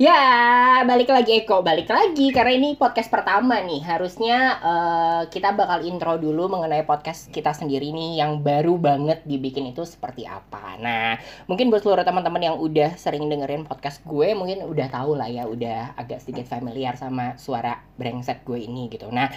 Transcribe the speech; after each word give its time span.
Ya, 0.00 0.80
balik 0.88 1.12
lagi 1.12 1.44
Eko, 1.44 1.60
balik 1.60 1.92
lagi 1.92 2.32
karena 2.32 2.56
ini 2.56 2.72
podcast 2.72 3.12
pertama 3.12 3.60
nih. 3.60 3.84
Harusnya 3.84 4.56
eh, 4.56 5.22
kita 5.28 5.52
bakal 5.52 5.84
intro 5.84 6.16
dulu 6.16 6.48
mengenai 6.48 6.88
podcast 6.88 7.28
kita 7.28 7.52
sendiri 7.52 7.92
nih 7.92 8.16
yang 8.16 8.40
baru 8.40 8.80
banget 8.80 9.20
dibikin 9.28 9.68
itu 9.68 9.84
seperti 9.84 10.24
apa. 10.24 10.80
Nah, 10.80 11.20
mungkin 11.44 11.68
buat 11.68 11.84
seluruh 11.84 12.00
teman-teman 12.00 12.40
yang 12.40 12.56
udah 12.56 12.96
sering 12.96 13.28
dengerin 13.28 13.68
podcast 13.68 14.00
gue 14.08 14.32
mungkin 14.32 14.64
udah 14.64 14.88
tahu 14.88 15.20
lah 15.20 15.28
ya, 15.28 15.44
udah 15.44 15.92
agak 16.00 16.24
sedikit 16.24 16.48
familiar 16.48 16.96
sama 16.96 17.36
suara 17.36 17.84
brengsek 18.00 18.40
gue 18.48 18.56
ini 18.56 18.88
gitu. 18.88 19.12
Nah, 19.12 19.28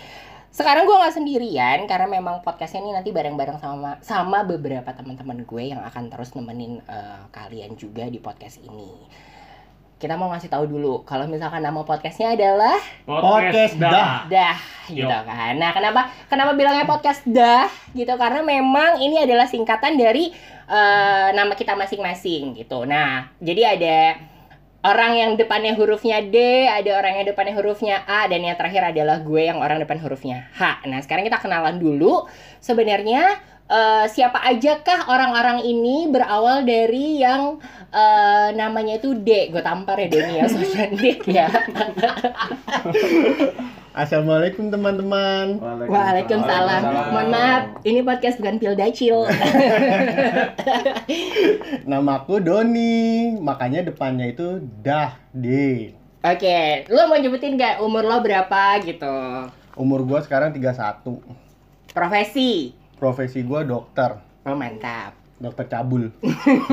sekarang 0.47 0.87
gue 0.87 0.95
nggak 0.95 1.15
sendirian 1.19 1.79
karena 1.91 2.07
memang 2.07 2.39
podcastnya 2.39 2.87
ini 2.87 2.95
nanti 2.95 3.11
bareng-bareng 3.11 3.59
sama 3.59 3.99
sama 3.99 4.47
beberapa 4.47 4.95
teman-teman 4.95 5.43
gue 5.43 5.75
yang 5.75 5.83
akan 5.83 6.07
terus 6.07 6.31
nemenin 6.39 6.79
eh, 6.87 7.23
kalian 7.35 7.75
juga 7.75 8.07
di 8.07 8.23
podcast 8.23 8.63
ini 8.63 9.23
kita 10.03 10.19
mau 10.19 10.27
ngasih 10.35 10.51
tahu 10.51 10.67
dulu 10.67 11.07
kalau 11.07 11.23
misalkan 11.31 11.63
nama 11.63 11.79
podcastnya 11.87 12.35
adalah 12.35 12.75
Podcast 13.07 13.79
dah. 13.79 14.27
dah 14.27 14.59
gitu 14.91 15.07
Yo. 15.07 15.23
kan. 15.23 15.55
Nah, 15.55 15.71
kenapa 15.71 16.11
kenapa 16.27 16.51
bilangnya 16.59 16.83
podcast 16.83 17.23
dah 17.23 17.71
gitu? 17.95 18.11
Karena 18.19 18.43
memang 18.43 18.99
ini 18.99 19.23
adalah 19.23 19.47
singkatan 19.47 19.95
dari 19.95 20.27
eh, 20.67 21.27
nama 21.31 21.55
kita 21.55 21.79
masing-masing 21.79 22.51
gitu. 22.59 22.83
Nah, 22.83 23.31
jadi 23.39 23.79
ada 23.79 23.97
orang 24.83 25.11
yang 25.15 25.31
depannya 25.39 25.71
hurufnya 25.71 26.19
D, 26.19 26.67
ada 26.67 26.99
orang 26.99 27.23
yang 27.23 27.25
depannya 27.31 27.55
hurufnya 27.55 28.03
A, 28.03 28.27
dan 28.27 28.43
yang 28.43 28.59
terakhir 28.59 28.91
adalah 28.91 29.23
gue 29.23 29.39
yang 29.47 29.63
orang 29.63 29.79
depan 29.79 30.03
hurufnya 30.03 30.51
H. 30.59 30.83
Nah, 30.83 30.99
sekarang 30.99 31.23
kita 31.23 31.39
kenalan 31.39 31.79
dulu. 31.79 32.27
Sebenarnya 32.59 33.39
eh, 33.69 34.05
siapa 34.11 34.39
ajakah 34.53 35.07
orang-orang 35.07 35.63
ini 35.63 36.11
berawal 36.11 36.67
dari 36.67 37.21
yang 37.21 37.59
eh, 37.93 38.47
namanya 38.55 38.99
itu 38.99 39.15
D. 39.15 39.53
Gue 39.53 39.63
tampar 39.63 39.99
ya 39.99 40.07
Doni 40.09 40.33
ya, 40.39 40.45
soalnya 40.49 40.85
D 40.99 41.03
ya. 41.29 41.47
Assalamualaikum 43.93 44.73
teman-teman. 44.73 45.61
Waalaikumsalam. 45.85 47.13
Mohon 47.13 47.27
maaf, 47.29 47.63
ini 47.85 48.01
podcast 48.01 48.41
bukan 48.41 48.57
pil 48.57 48.73
dacil. 48.73 49.21
Namaku 51.89 52.41
Doni, 52.41 53.37
makanya 53.37 53.85
depannya 53.85 54.33
itu 54.33 54.65
Dah 54.81 55.13
D. 55.29 55.45
Oke, 56.25 56.89
lo 56.89 57.05
mau 57.05 57.21
nyebutin 57.21 57.53
gak 57.53 57.85
umur 57.85 58.01
lo 58.01 58.17
berapa 58.25 58.81
gitu? 58.81 59.13
Umur 59.77 60.01
gua 60.01 60.25
sekarang 60.25 60.57
31. 60.57 60.73
Profesi? 61.93 62.73
Profesi 63.03 63.43
gua 63.43 63.67
dokter, 63.67 64.15
Oh 64.47 64.55
mantap. 64.55 65.11
dokter 65.35 65.67
cabul. 65.67 66.07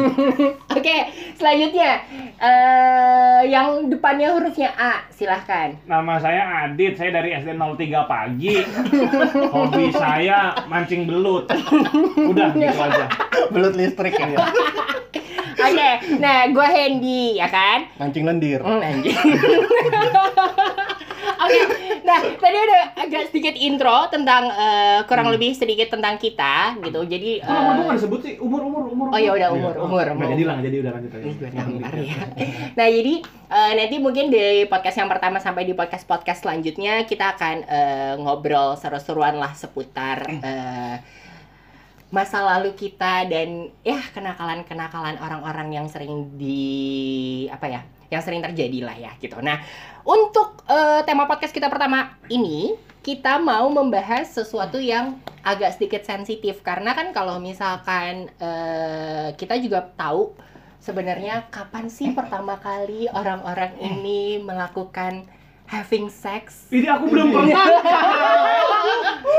Oke, 0.78 0.96
selanjutnya 1.34 2.06
eh 2.38 3.50
yang 3.50 3.90
depannya 3.90 4.30
hurufnya 4.30 4.70
A, 4.78 5.10
silahkan. 5.10 5.74
Nama 5.90 6.22
saya 6.22 6.70
Adit, 6.70 6.94
saya 6.94 7.18
dari 7.18 7.34
SD 7.34 7.58
03 7.58 8.06
pagi. 8.06 8.62
Hobi 9.58 9.90
saya 9.90 10.54
mancing 10.70 11.10
belut. 11.10 11.50
Udah 12.14 12.54
gitu 12.54 12.78
aja. 12.78 13.10
Belut 13.50 13.74
listrik 13.74 14.14
ya. 14.14 14.30
Oke, 15.66 15.90
nah 16.22 16.46
gue 16.46 16.66
Hendy 16.70 17.42
ya 17.42 17.50
kan? 17.50 17.90
Mancing 17.98 18.22
lendir. 18.22 18.62
Hmm, 18.62 18.78
anjing. 18.78 19.18
Oke, 21.40 21.60
nah 22.04 22.20
tadi 22.20 22.56
udah 22.58 22.82
agak 22.94 23.22
sedikit 23.28 23.56
intro 23.56 23.96
tentang 24.06 24.44
eh, 24.46 25.00
kurang 25.04 25.32
lebih 25.32 25.56
sedikit 25.56 25.88
tentang 25.88 26.14
kita 26.14 26.76
gitu. 26.80 27.00
Jadi 27.02 27.40
nomor 27.40 27.72
eh, 27.74 27.84
nggak 27.86 27.96
disebut 27.96 28.20
sih? 28.20 28.34
Umur, 28.36 28.60
umur, 28.60 28.82
umur. 28.86 29.06
Oh, 29.08 29.16
ya 29.16 29.32
udah, 29.32 29.48
Iya. 29.48 29.56
umur, 29.56 29.74
umur, 29.80 30.04
Nggak 30.04 30.16
umur. 30.16 30.30
jadi 30.30 30.44
lah, 30.44 30.56
jadi 30.60 30.76
udah 30.78 30.92
lanjut 30.92 31.12
aja. 31.12 31.24
Ya. 31.24 31.64
Nah, 32.76 32.86
jadi 32.86 33.14
eh, 33.48 33.72
nanti 33.74 33.96
mungkin 33.96 34.28
dari 34.28 34.64
podcast 34.64 34.96
yang 34.96 35.08
pertama 35.08 35.40
sampai 35.40 35.64
di 35.64 35.72
podcast-podcast 35.72 36.44
selanjutnya 36.44 37.02
kita 37.04 37.32
akan 37.34 37.56
eh, 37.64 38.14
ngobrol 38.16 38.76
seru-seruan 38.76 39.34
lah 39.34 39.52
seputar 39.52 40.22
eh, 40.28 40.96
masa 42.10 42.42
lalu 42.42 42.74
kita 42.74 43.22
dan 43.24 43.70
ya 43.80 44.02
kenakalan-kenakalan 44.10 45.14
orang-orang 45.16 45.68
yang 45.72 45.86
sering 45.86 46.34
di 46.34 46.66
apa 47.46 47.66
ya, 47.66 47.80
yang 48.10 48.20
sering 48.20 48.42
terjadi 48.42 48.78
lah 48.84 48.96
ya 48.98 49.12
gitu. 49.22 49.38
Nah, 49.38 49.62
untuk 50.02 50.66
eh, 50.66 51.00
tema 51.06 51.30
podcast 51.30 51.54
kita 51.54 51.70
pertama 51.70 52.18
ini 52.26 52.74
kita 53.00 53.40
mau 53.40 53.70
membahas 53.72 54.28
sesuatu 54.28 54.76
yang 54.76 55.16
agak 55.40 55.78
sedikit 55.78 56.04
sensitif 56.04 56.60
karena 56.60 56.92
kan 56.92 57.16
kalau 57.16 57.40
misalkan 57.40 58.28
eh, 58.36 59.32
kita 59.38 59.56
juga 59.62 59.86
tahu 59.96 60.36
sebenarnya 60.82 61.48
kapan 61.48 61.88
sih 61.88 62.12
pertama 62.12 62.58
kali 62.58 63.06
orang-orang 63.12 63.78
ini 63.80 64.42
melakukan 64.42 65.24
having 65.70 66.10
sex? 66.10 66.66
Ini 66.74 66.90
aku 66.90 67.04
belum 67.14 67.30
pernah. 67.30 67.62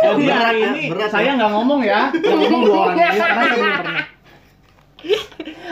Jadi 0.02 0.24
Berat 0.26 0.42
hari 0.42 0.60
ya, 0.62 0.70
ini 0.74 0.82
berat 0.90 1.04
ya. 1.06 1.14
saya 1.14 1.30
nggak 1.38 1.52
ngomong 1.54 1.82
ya. 1.86 2.02
Yang 2.16 2.38
ngomong 2.48 2.62
dua 2.66 2.78
orang 2.90 2.98
ini 2.98 3.20
karena 3.20 3.20
saya 3.20 3.34
belum 3.54 3.74
pernah. 3.78 3.91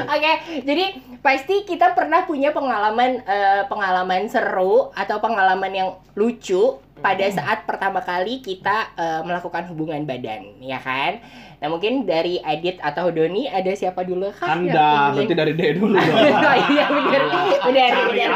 Oke, 0.10 0.34
jadi 0.64 0.86
pasti 1.20 1.62
kita 1.64 1.94
pernah 1.94 2.24
punya 2.24 2.50
pengalaman 2.50 3.22
eh, 3.22 3.62
pengalaman 3.64 4.26
seru 4.26 4.90
atau 4.92 5.18
pengalaman 5.20 5.70
yang 5.70 5.90
lucu 6.14 6.74
pada 6.98 7.24
saat 7.30 7.64
pertama 7.64 8.02
kali 8.02 8.42
kita 8.42 8.90
eh, 8.92 9.22
melakukan 9.22 9.70
hubungan 9.70 10.02
badan, 10.04 10.58
ya 10.60 10.78
kan? 10.78 11.22
Nah 11.60 11.68
mungkin 11.68 12.04
dari 12.04 12.40
Adit 12.40 12.80
atau 12.80 13.12
Doni 13.12 13.46
ada 13.46 13.70
siapa 13.72 14.02
dulu 14.02 14.32
yang 14.32 14.64
Anda, 14.64 14.88
ingin- 15.12 15.14
berarti 15.14 15.36
dari 15.36 15.54
D 15.54 15.62
dulu 15.76 15.94
dong. 15.94 16.18
oh 16.42 16.56
iya 16.66 16.86
benar, 16.88 17.22
benar, 17.62 17.90
Cari 17.92 18.10
benar, 18.10 18.30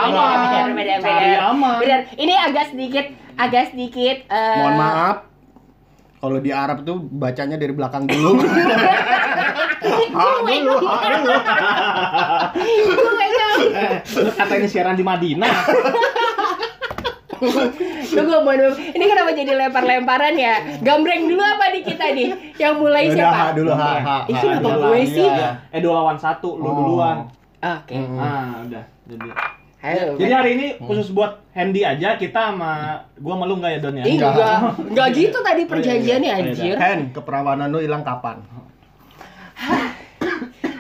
benar, 0.70 0.98
benar, 1.00 1.40
benar. 1.80 2.00
Ini 2.14 2.34
agak 2.38 2.66
sedikit, 2.70 3.06
agak 3.34 3.64
sedikit. 3.72 4.18
eh, 4.28 4.56
Mohon 4.60 4.76
maaf. 4.78 5.18
Kalau 6.20 6.40
di 6.40 6.56
Arab 6.56 6.88
tuh 6.88 7.04
bacanya 7.04 7.60
dari 7.60 7.72
belakang 7.72 8.08
dulu. 8.08 8.40
Ha 9.44 10.26
dulu, 10.40 10.74
ha 10.80 10.96
dulu. 11.12 11.34
Gue 12.86 13.12
nggak 13.12 13.32
tahu. 13.34 13.62
Lu 14.20 14.32
kata 14.32 14.54
ini 14.56 14.68
siaran 14.68 14.96
di 14.96 15.04
Madinah. 15.04 15.54
Tunggu, 18.06 18.38
maaf. 18.40 18.76
Ini 18.78 19.04
kenapa 19.04 19.30
jadi 19.32 19.52
lempar-lemparan 19.54 20.34
ya? 20.34 20.56
Gambreng 20.80 21.28
dulu 21.28 21.42
apa 21.42 21.66
nih 21.70 21.82
kita 21.84 22.06
nih? 22.12 22.30
Yang 22.56 22.74
mulai 22.78 23.04
Udah 23.06 23.16
siapa? 23.18 23.36
ha 23.36 23.46
dulu 23.52 23.72
ha 23.74 23.92
ha. 24.00 24.18
Ha 24.22 24.32
kenapa 24.32 24.64
dulu. 24.70 24.88
gue 24.88 25.02
sih? 25.06 25.28
Iya. 25.28 25.50
Eh 25.70 25.80
dua 25.80 25.94
lawan 25.98 26.16
satu, 26.16 26.56
lu 26.56 26.64
Oh. 26.64 26.74
duluan. 26.74 27.18
Oke. 27.60 27.96
Ah, 28.14 28.62
udah. 28.62 28.84
Jadi. 29.06 29.30
Halo. 29.78 30.16
Jadi 30.16 30.32
hari 30.32 30.50
ini 30.54 30.68
khusus 30.80 31.12
buat 31.12 31.44
Handy 31.52 31.84
aja 31.84 32.16
kita 32.16 32.56
sama 32.56 33.04
gua 33.18 33.36
malu 33.36 33.60
nggak 33.60 33.72
ya 33.74 33.80
Don 33.82 33.96
ya? 33.98 34.06
Enggak. 34.06 34.80
enggak, 34.80 35.08
gitu 35.12 35.38
tadi 35.38 35.62
perjanjiannya 35.66 36.24
Oh, 36.26 36.38
iya, 36.38 36.40
iya. 36.40 36.50
anjir. 36.50 36.76
Hen, 36.78 37.00
keperawanan 37.12 37.68
lu 37.68 37.84
hilang 37.84 38.00
kapan? 38.00 38.40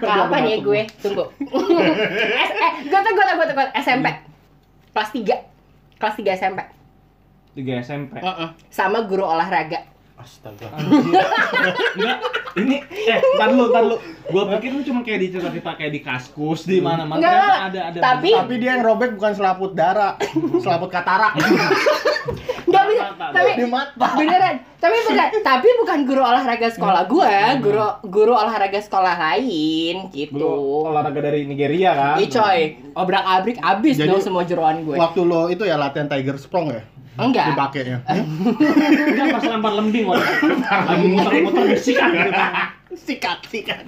Kapan 0.03 0.43
ya 0.49 0.57
gue? 0.59 0.81
Tunggu. 1.03 1.25
S 1.39 2.51
eh, 2.51 2.73
gue 2.87 2.99
tau, 2.99 3.11
gue 3.11 3.25
tau, 3.25 3.35
gue 3.39 3.45
tau, 3.47 3.55
gue 3.55 3.65
tau. 3.65 3.79
SMP. 3.79 4.07
Kelas 4.93 5.09
3. 5.15 5.99
Kelas 5.99 6.15
3 6.19 6.39
SMP. 6.39 6.59
Tiga 7.53 7.73
SMP. 7.79 8.17
Heeh. 8.17 8.49
Sama 8.73 9.05
guru 9.05 9.23
olahraga. 9.23 9.92
Astaga. 10.23 10.71
Enggak, 11.93 12.17
ini 12.55 12.75
eh 12.79 13.19
ntar 13.35 13.49
lu, 13.51 13.67
ntar 13.67 13.83
lu. 13.83 13.95
Gua 14.25 14.43
pikir 14.49 14.71
lu 14.71 14.81
cuma 14.81 15.03
kayak 15.03 15.19
di 15.19 15.27
cerita 15.29 15.75
kayak 15.75 15.91
di 15.91 15.99
kaskus 15.99 16.63
di 16.63 16.79
mana-mana. 16.79 17.19
Enggak, 17.19 17.35
Ternyata 17.35 17.59
ada 17.61 17.79
ada. 17.85 17.99
tapi- 18.01 18.31
Tapi 18.33 18.53
dia 18.55 18.69
yang 18.73 18.83
robek 18.83 19.11
bukan 19.13 19.31
selaput 19.33 19.71
darah, 19.73 20.15
selaput 20.57 20.87
katarak. 20.87 21.35
Enggak 22.63 22.83
bisa, 22.87 23.03
tapi 23.19 23.49
Di 23.53 23.65
mata. 23.67 24.07
beneran. 24.15 24.55
Tapi 24.73 24.97
beneran, 25.01 25.29
tapi 25.41 25.67
bukan 25.77 25.99
guru 26.03 26.21
olahraga 26.21 26.67
sekolah 26.69 27.03
gue, 27.05 27.33
guru 27.59 27.83
guru 28.05 28.33
olahraga 28.33 28.79
sekolah 28.79 29.15
lain 29.21 30.07
gitu. 30.09 30.35
Lu 30.35 30.51
olahraga 30.87 31.19
dari 31.21 31.43
Nigeria 31.43 31.91
kan? 31.91 32.15
Ih 32.17 32.27
coy, 32.27 32.59
obrak-abrik 32.93 33.59
abis 33.59 33.95
Jadi- 33.97 34.07
dong 34.07 34.23
semua 34.23 34.43
jeroan 34.43 34.83
gue. 34.83 34.95
Waktu 34.95 35.19
lo 35.21 35.47
itu 35.47 35.63
ya 35.63 35.75
latihan 35.75 36.07
Tiger 36.07 36.35
Sprong 36.35 36.71
ya? 36.71 36.83
Enggak. 37.13 37.53
Dipakainya. 37.53 37.97
Enggak 38.05 39.27
pas 39.37 39.43
lempar 39.45 39.73
lembing 39.77 40.05
waktu 40.09 40.25
itu. 40.25 40.47
Lagi 40.65 41.05
muter-muter 41.13 41.63
bisikan 41.69 42.09
gitu 42.09 42.31
kan. 42.33 42.51
Sikat, 42.93 43.39
sikat. 43.49 43.85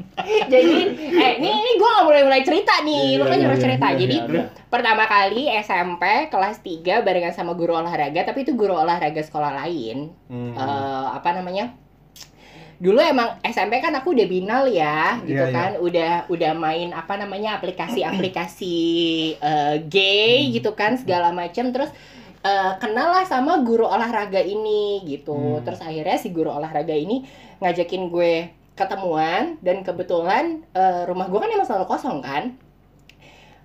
Jadi, 0.49 0.73
eh 1.13 1.31
ini 1.37 1.49
ini 1.49 1.71
gue 1.77 1.89
nggak 1.89 2.05
mulai 2.09 2.25
mulai 2.25 2.41
cerita 2.41 2.81
nih, 2.81 3.13
Iya, 3.13 3.21
lu 3.21 3.23
kan 3.29 3.37
nyuruh 3.37 3.53
iya, 3.53 3.65
cerita. 3.69 3.87
iya, 3.93 3.97
Jadi 4.01 4.15
iya, 4.17 4.33
iya. 4.33 4.45
pertama 4.65 5.03
kali 5.05 5.45
SMP 5.61 6.03
kelas 6.33 6.57
3 6.65 7.05
barengan 7.05 7.33
sama 7.37 7.53
guru 7.53 7.77
olahraga, 7.77 8.25
tapi 8.25 8.41
itu 8.41 8.57
guru 8.57 8.73
olahraga 8.73 9.21
sekolah 9.21 9.61
lain. 9.61 10.09
Hmm. 10.25 10.57
Eh, 10.57 11.07
apa 11.21 11.37
namanya? 11.37 11.77
Dulu 12.81 12.97
emang 12.99 13.39
SMP 13.45 13.77
kan 13.79 13.93
aku 13.93 14.17
udah 14.17 14.27
binal 14.27 14.65
ya, 14.67 15.21
gitu 15.21 15.47
iya. 15.47 15.53
kan, 15.53 15.71
udah 15.77 16.25
udah 16.27 16.51
main 16.57 16.89
apa 16.91 17.13
namanya 17.15 17.61
aplikasi-aplikasi 17.61 18.77
eh, 19.37 19.75
gay 19.85 20.49
gitu 20.49 20.73
kan 20.73 20.97
segala 20.97 21.29
macam, 21.29 21.69
terus 21.69 21.93
eh, 22.45 22.71
kenal 22.77 23.09
lah 23.11 23.25
sama 23.25 23.59
guru 23.59 23.83
olahraga 23.83 24.39
ini 24.39 25.01
gitu. 25.03 25.33
Hmm. 25.33 25.63
Terus 25.63 25.81
akhirnya 25.81 26.15
si 26.15 26.29
guru 26.29 26.49
olahraga 26.49 26.93
ini 26.93 27.25
ngajakin 27.57 28.07
gue 28.07 28.33
ketemuan 28.73 29.57
dan 29.59 29.81
kebetulan 29.81 30.61
eh, 30.71 31.01
rumah 31.03 31.25
gue 31.25 31.39
kan 31.39 31.49
emang 31.49 31.63
selalu 31.63 31.87
kosong 31.87 32.19
kan 32.19 32.53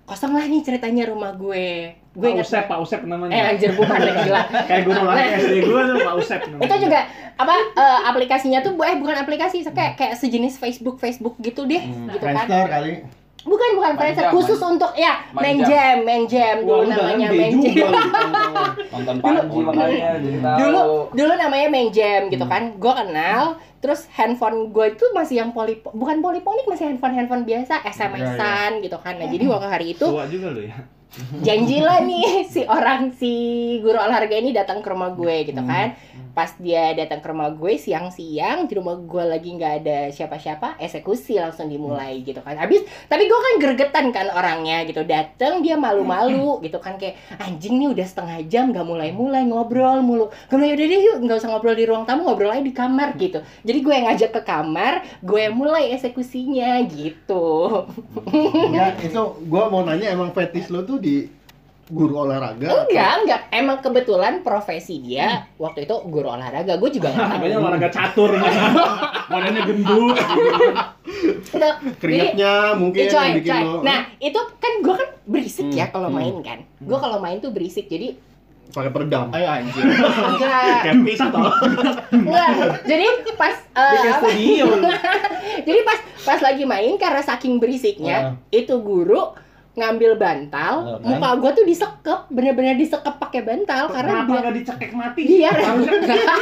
kosong 0.01 0.31
lah 0.31 0.43
nih 0.43 0.59
ceritanya 0.59 1.03
rumah 1.05 1.31
gue 1.33 1.95
gue 2.11 2.27
Pak 2.29 2.43
Usep, 2.43 2.63
Pak 2.67 2.79
Usep 2.81 3.01
namanya. 3.05 3.31
eh 3.31 3.43
anjir 3.49 3.71
bukan 3.71 3.91
lagi 3.93 4.19
gila 4.21 4.43
Kayak 4.67 4.83
guru 4.83 4.99
olahraga 5.01 5.35
SD 5.37 5.53
gue 5.61 5.81
tuh 5.85 5.97
Pak 6.01 6.15
Usep 6.17 6.41
namanya. 6.45 6.63
itu 6.63 6.75
juga 6.81 6.99
apa 7.37 7.53
eh, 7.73 7.99
aplikasinya 8.05 8.59
tuh 8.59 8.75
eh 8.77 8.95
bukan 8.95 9.15
aplikasi 9.17 9.63
kayak 9.65 9.95
kayak 9.95 10.13
sejenis 10.15 10.55
Facebook 10.55 10.95
Facebook 10.97 11.39
gitu 11.39 11.63
deh 11.63 11.79
Hmm, 11.79 12.07
gitu 12.09 12.19
kan 12.19 12.35
Friendster 12.43 12.67
kali. 12.67 12.93
Bukan 13.41 13.69
bukan 13.73 13.91
jam, 13.97 14.29
khusus 14.29 14.55
main- 14.55 14.71
untuk 14.71 14.91
ya 14.93 15.13
main 15.31 15.57
jam. 15.59 15.95
main 16.01 16.23
jam 16.25 16.55
dulu 16.61 16.77
lu 16.79 16.87
namanya 16.87 17.27
main 17.27 17.53
jam. 17.57 17.91
Nonton 18.93 19.15
PUBG 19.17 19.53
makanya 19.63 20.09
jadi 20.17 20.37
tahu. 20.45 20.57
dulu 20.59 20.81
dulu 21.11 21.33
namanya 21.35 21.67
main 21.67 21.89
jam 21.89 22.21
gitu 22.27 22.41
Hmm. 22.41 22.51
kan 22.51 22.63
gue 22.75 22.93
kenal 22.95 23.43
terus 23.77 24.05
handphone 24.11 24.69
gue 24.69 24.85
itu 24.91 25.05
masih 25.11 25.35
yang 25.37 25.49
poli 25.49 25.73
bukan 25.81 26.17
poliponik 26.19 26.65
masih 26.65 26.85
handphone 26.87 27.13
handphone 27.13 27.43
biasa 27.43 27.81
Iya, 27.81 27.89
SMS-an 27.89 28.71
gitu 28.79 28.97
kan 28.97 29.15
nah 29.15 29.25
jadi 29.25 29.43
waktu 29.47 29.67
hari 29.67 29.85
itu 29.91 30.05
Tua 30.05 30.25
juga 30.25 30.47
lu 30.49 30.61
ya. 30.61 30.77
Janjilah 31.43 32.07
nih 32.07 32.47
si 32.47 32.63
orang 32.63 33.11
si 33.11 33.33
guru 33.83 33.99
olahraga 33.99 34.39
ini 34.39 34.55
datang 34.55 34.79
ke 34.79 34.87
rumah 34.87 35.11
gue 35.11 35.43
gitu 35.43 35.59
Hmm. 35.59 35.67
kan. 35.67 35.87
Pas 36.31 36.47
dia 36.55 36.95
datang 36.95 37.19
ke 37.19 37.27
rumah 37.27 37.51
gue 37.51 37.75
siang-siang 37.75 38.63
di 38.63 38.79
rumah 38.79 38.95
gue 38.95 39.19
lagi 39.19 39.51
nggak 39.51 39.73
ada 39.83 39.99
siapa-siapa 40.15 40.79
eksekusi 40.79 41.35
langsung 41.35 41.67
dimulai 41.67 42.23
gitu 42.23 42.39
kan. 42.39 42.55
Habis 42.55 42.87
tapi 43.11 43.27
gue 43.27 43.35
kan 43.35 43.53
gregetan 43.59 44.05
kan 44.15 44.31
orangnya 44.31 44.87
gitu. 44.87 45.03
Datang 45.03 45.59
dia 45.59 45.75
malu-malu 45.75 46.63
gitu 46.63 46.79
kan 46.79 46.95
kayak 46.95 47.19
anjing 47.35 47.75
nih 47.75 47.91
udah 47.91 48.07
setengah 48.07 48.47
jam 48.47 48.71
nggak 48.71 48.87
mulai-mulai 48.87 49.43
ngobrol 49.43 49.99
mulu. 49.99 50.31
Gue 50.47 50.55
bilang 50.55 50.71
yaudah 50.71 50.87
deh 50.87 51.01
yuk 51.03 51.17
nggak 51.27 51.37
usah 51.43 51.49
ngobrol 51.51 51.75
di 51.75 51.83
ruang 51.83 52.07
tamu 52.07 52.23
ngobrol 52.23 52.55
aja 52.55 52.63
di 52.63 52.71
kamar 52.71 53.19
gitu. 53.19 53.43
Jadi 53.67 53.79
gue 53.83 53.91
yang 53.91 54.07
ngajak 54.07 54.31
ke 54.31 54.41
kamar 54.47 54.93
gue 55.19 55.39
yang 55.43 55.55
mulai 55.59 55.91
eksekusinya 55.91 56.79
gitu. 56.87 57.43
Enggak, 58.31 59.03
itu 59.03 59.21
gua 59.51 59.67
mau 59.67 59.83
nanya 59.83 60.15
emang 60.15 60.31
fetish 60.31 60.71
lo 60.71 60.87
tuh 60.87 61.00
di 61.01 61.15
guru 61.91 62.23
olahraga? 62.23 62.87
Enggak, 62.87 63.13
enggak. 63.25 63.41
Emang 63.51 63.77
kebetulan 63.83 64.39
profesi 64.39 65.03
dia 65.03 65.43
waktu 65.59 65.83
itu 65.83 65.95
guru 66.07 66.31
olahraga. 66.31 66.79
Gue 66.79 66.87
juga 66.87 67.11
nggak 67.11 67.27
tahu. 67.27 67.35
Namanya 67.35 67.57
olahraga 67.59 67.89
catur 67.91 68.31
nih. 68.31 68.53
Badannya 69.27 69.61
gendut. 69.67 70.17
Itu, 71.51 71.57
jadi, 71.59 71.91
Keringatnya 71.99 72.53
mungkin 72.79 73.01
eh, 73.03 73.11
coy, 73.11 73.19
yang 73.19 73.35
bikin 73.43 73.51
coy. 73.51 73.61
lo 73.67 73.73
Nah, 73.83 73.99
itu 74.23 74.39
kan 74.57 74.73
gue 74.79 74.95
kan 74.95 75.09
berisik 75.27 75.67
ya 75.75 75.85
Hmm, 75.91 75.93
kalau 75.99 76.09
hmm. 76.09 76.17
main 76.17 76.35
kan. 76.39 76.59
Gue 76.79 76.97
kalau 76.97 77.17
main 77.19 77.37
tuh 77.43 77.51
berisik. 77.51 77.91
Jadi 77.91 78.15
pakai 78.71 78.87
peredam. 78.87 79.27
ayo 79.35 79.47
anjir. 79.51 79.83
Enggak. 79.83 80.79
Kayak 80.87 80.95
pisah 81.03 81.27
tau. 81.27 81.51
Enggak. 82.15 82.47
Jadi 82.87 83.05
pas 83.35 83.55
eh, 83.59 83.91
Bikin 83.99 84.11
apa? 84.15 84.27
studio. 84.31 84.65
Jadi 85.67 85.79
pas 85.83 85.99
pas 86.23 86.39
lagi 86.39 86.63
main 86.63 86.95
karena 86.95 87.19
saking 87.19 87.59
berisiknya, 87.59 88.39
itu 88.47 88.79
guru 88.79 89.35
ngambil 89.71 90.11
bantal, 90.15 90.73
Oh, 90.81 90.97
kan? 90.97 91.07
muka 91.09 91.29
gue 91.37 91.51
tuh 91.53 91.65
disekep, 91.65 92.19
bener-bener 92.27 92.75
disekep 92.75 93.15
pakai 93.17 93.39
bantal 93.41 93.87
karena 93.87 94.11
Kenapa 94.17 94.27
biar 94.27 94.41
nggak 94.41 94.55
dicekek 94.57 94.91
mati? 94.91 95.21
biar 95.23 95.55
harusnya 95.55 95.95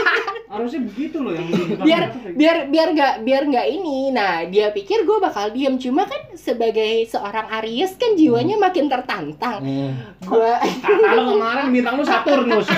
harusnya 0.49 0.81
begitu 0.83 1.17
loh 1.19 1.31
yang 1.31 1.45
biar 1.77 2.03
biar 2.39 2.57
biar 2.67 2.87
nggak 2.89 3.13
biar 3.21 3.43
nggak 3.45 3.67
ini 3.69 4.09
nah 4.09 4.41
dia 4.43 4.69
pikir 4.69 5.05
gue 5.05 5.17
bakal 5.19 5.49
diem 5.49 5.77
cuma 5.77 6.03
kan 6.03 6.17
sebagai 6.33 7.05
seorang 7.05 7.45
Aries 7.55 7.93
kan 7.93 8.13
jiwanya 8.13 8.57
makin 8.57 8.87
tertantang 8.87 9.61
Hmm. 9.61 9.93
gue 10.19 10.53
Kata 10.81 11.09
lo 11.11 11.21
kemarin 11.31 11.69
bintang 11.69 11.95
lu 11.95 12.03
Saturnus. 12.03 12.65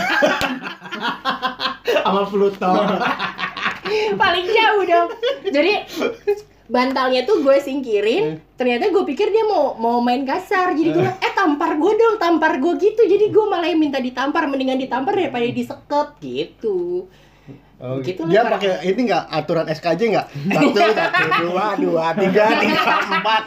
Sama 1.96 2.22
Pluto. 2.26 2.72
paling 4.14 4.48
jauh 4.48 4.84
dong 4.84 5.10
jadi 5.46 5.84
bantalnya 6.72 7.28
tuh 7.28 7.44
gue 7.44 7.60
singkirin 7.60 8.40
ternyata 8.56 8.88
gue 8.88 9.04
pikir 9.04 9.28
dia 9.28 9.44
mau 9.44 9.76
mau 9.76 10.00
main 10.00 10.24
kasar. 10.24 10.72
Jadi 10.72 10.96
gue 10.96 11.04
bilang, 11.04 11.20
eh 11.20 11.34
tampar 11.36 11.76
gue 11.76 11.92
dong 12.00 12.16
tampar 12.16 12.64
gue 12.64 12.74
gitu. 12.80 13.04
Jadi 13.04 13.28
gue 13.28 13.46
malah 13.46 13.68
minta 13.76 14.00
ditampar 14.00 14.48
mendingan 14.48 14.80
ditampar 14.80 15.20
daripada 15.20 15.44
disekep 15.52 16.08
gitu. 16.24 17.12
Oh, 17.82 17.98
Gitu 17.98 18.22
dia 18.30 18.46
lah, 18.46 18.56
pakai 18.62 18.94
ini 18.94 19.10
enggak 19.10 19.26
aturan 19.26 19.66
SKJ 19.66 20.02
enggak? 20.14 20.28
Satu, 20.30 20.70
satu, 21.02 21.26
dua, 21.50 21.66
dua, 21.82 22.06
tiga, 22.14 22.46
tiga, 22.62 22.84
empat. 23.10 23.44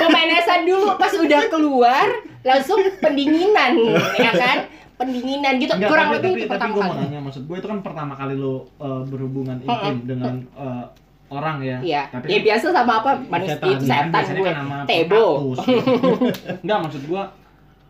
pemanasan 0.00 0.60
dulu 0.64 0.96
pas 0.96 1.12
udah 1.12 1.42
keluar 1.52 2.06
langsung 2.40 2.80
pendinginan 3.04 3.76
ya 4.16 4.32
kan? 4.32 4.58
Pendinginan 4.96 5.60
gitu. 5.60 5.76
Enggak, 5.76 5.92
kurang 5.92 6.08
tapi, 6.08 6.16
lebih 6.16 6.30
tapi, 6.32 6.40
itu 6.40 6.46
tapi 6.48 6.52
pertama 6.56 6.72
gue 6.72 6.82
mau 6.82 6.94
kali. 6.96 7.02
nanya 7.04 7.20
maksud 7.20 7.42
gue 7.44 7.56
itu 7.60 7.68
kan 7.68 7.78
pertama 7.84 8.12
kali 8.16 8.34
lo 8.34 8.54
uh, 8.80 9.02
berhubungan 9.04 9.56
intim 9.60 9.96
dengan 10.08 10.34
uh, 10.56 10.84
orang 11.26 11.56
ya. 11.58 11.78
Iya, 11.80 12.02
Tapi 12.10 12.24
ya 12.26 12.36
kan- 12.36 12.44
biasa 12.44 12.66
sama 12.70 12.92
apa 12.96 13.10
manusia 13.24 13.56
Setan. 13.56 13.66
itu 13.66 13.74
Kan 13.74 13.82
setan 13.82 14.10
biasanya 14.12 14.34
gue 14.34 14.46
kan 14.46 14.56
sama 14.56 14.76
tebo 14.84 15.22
kaktus. 15.24 15.58
Enggak 16.62 16.78
maksud 16.80 17.02
gue 17.04 17.22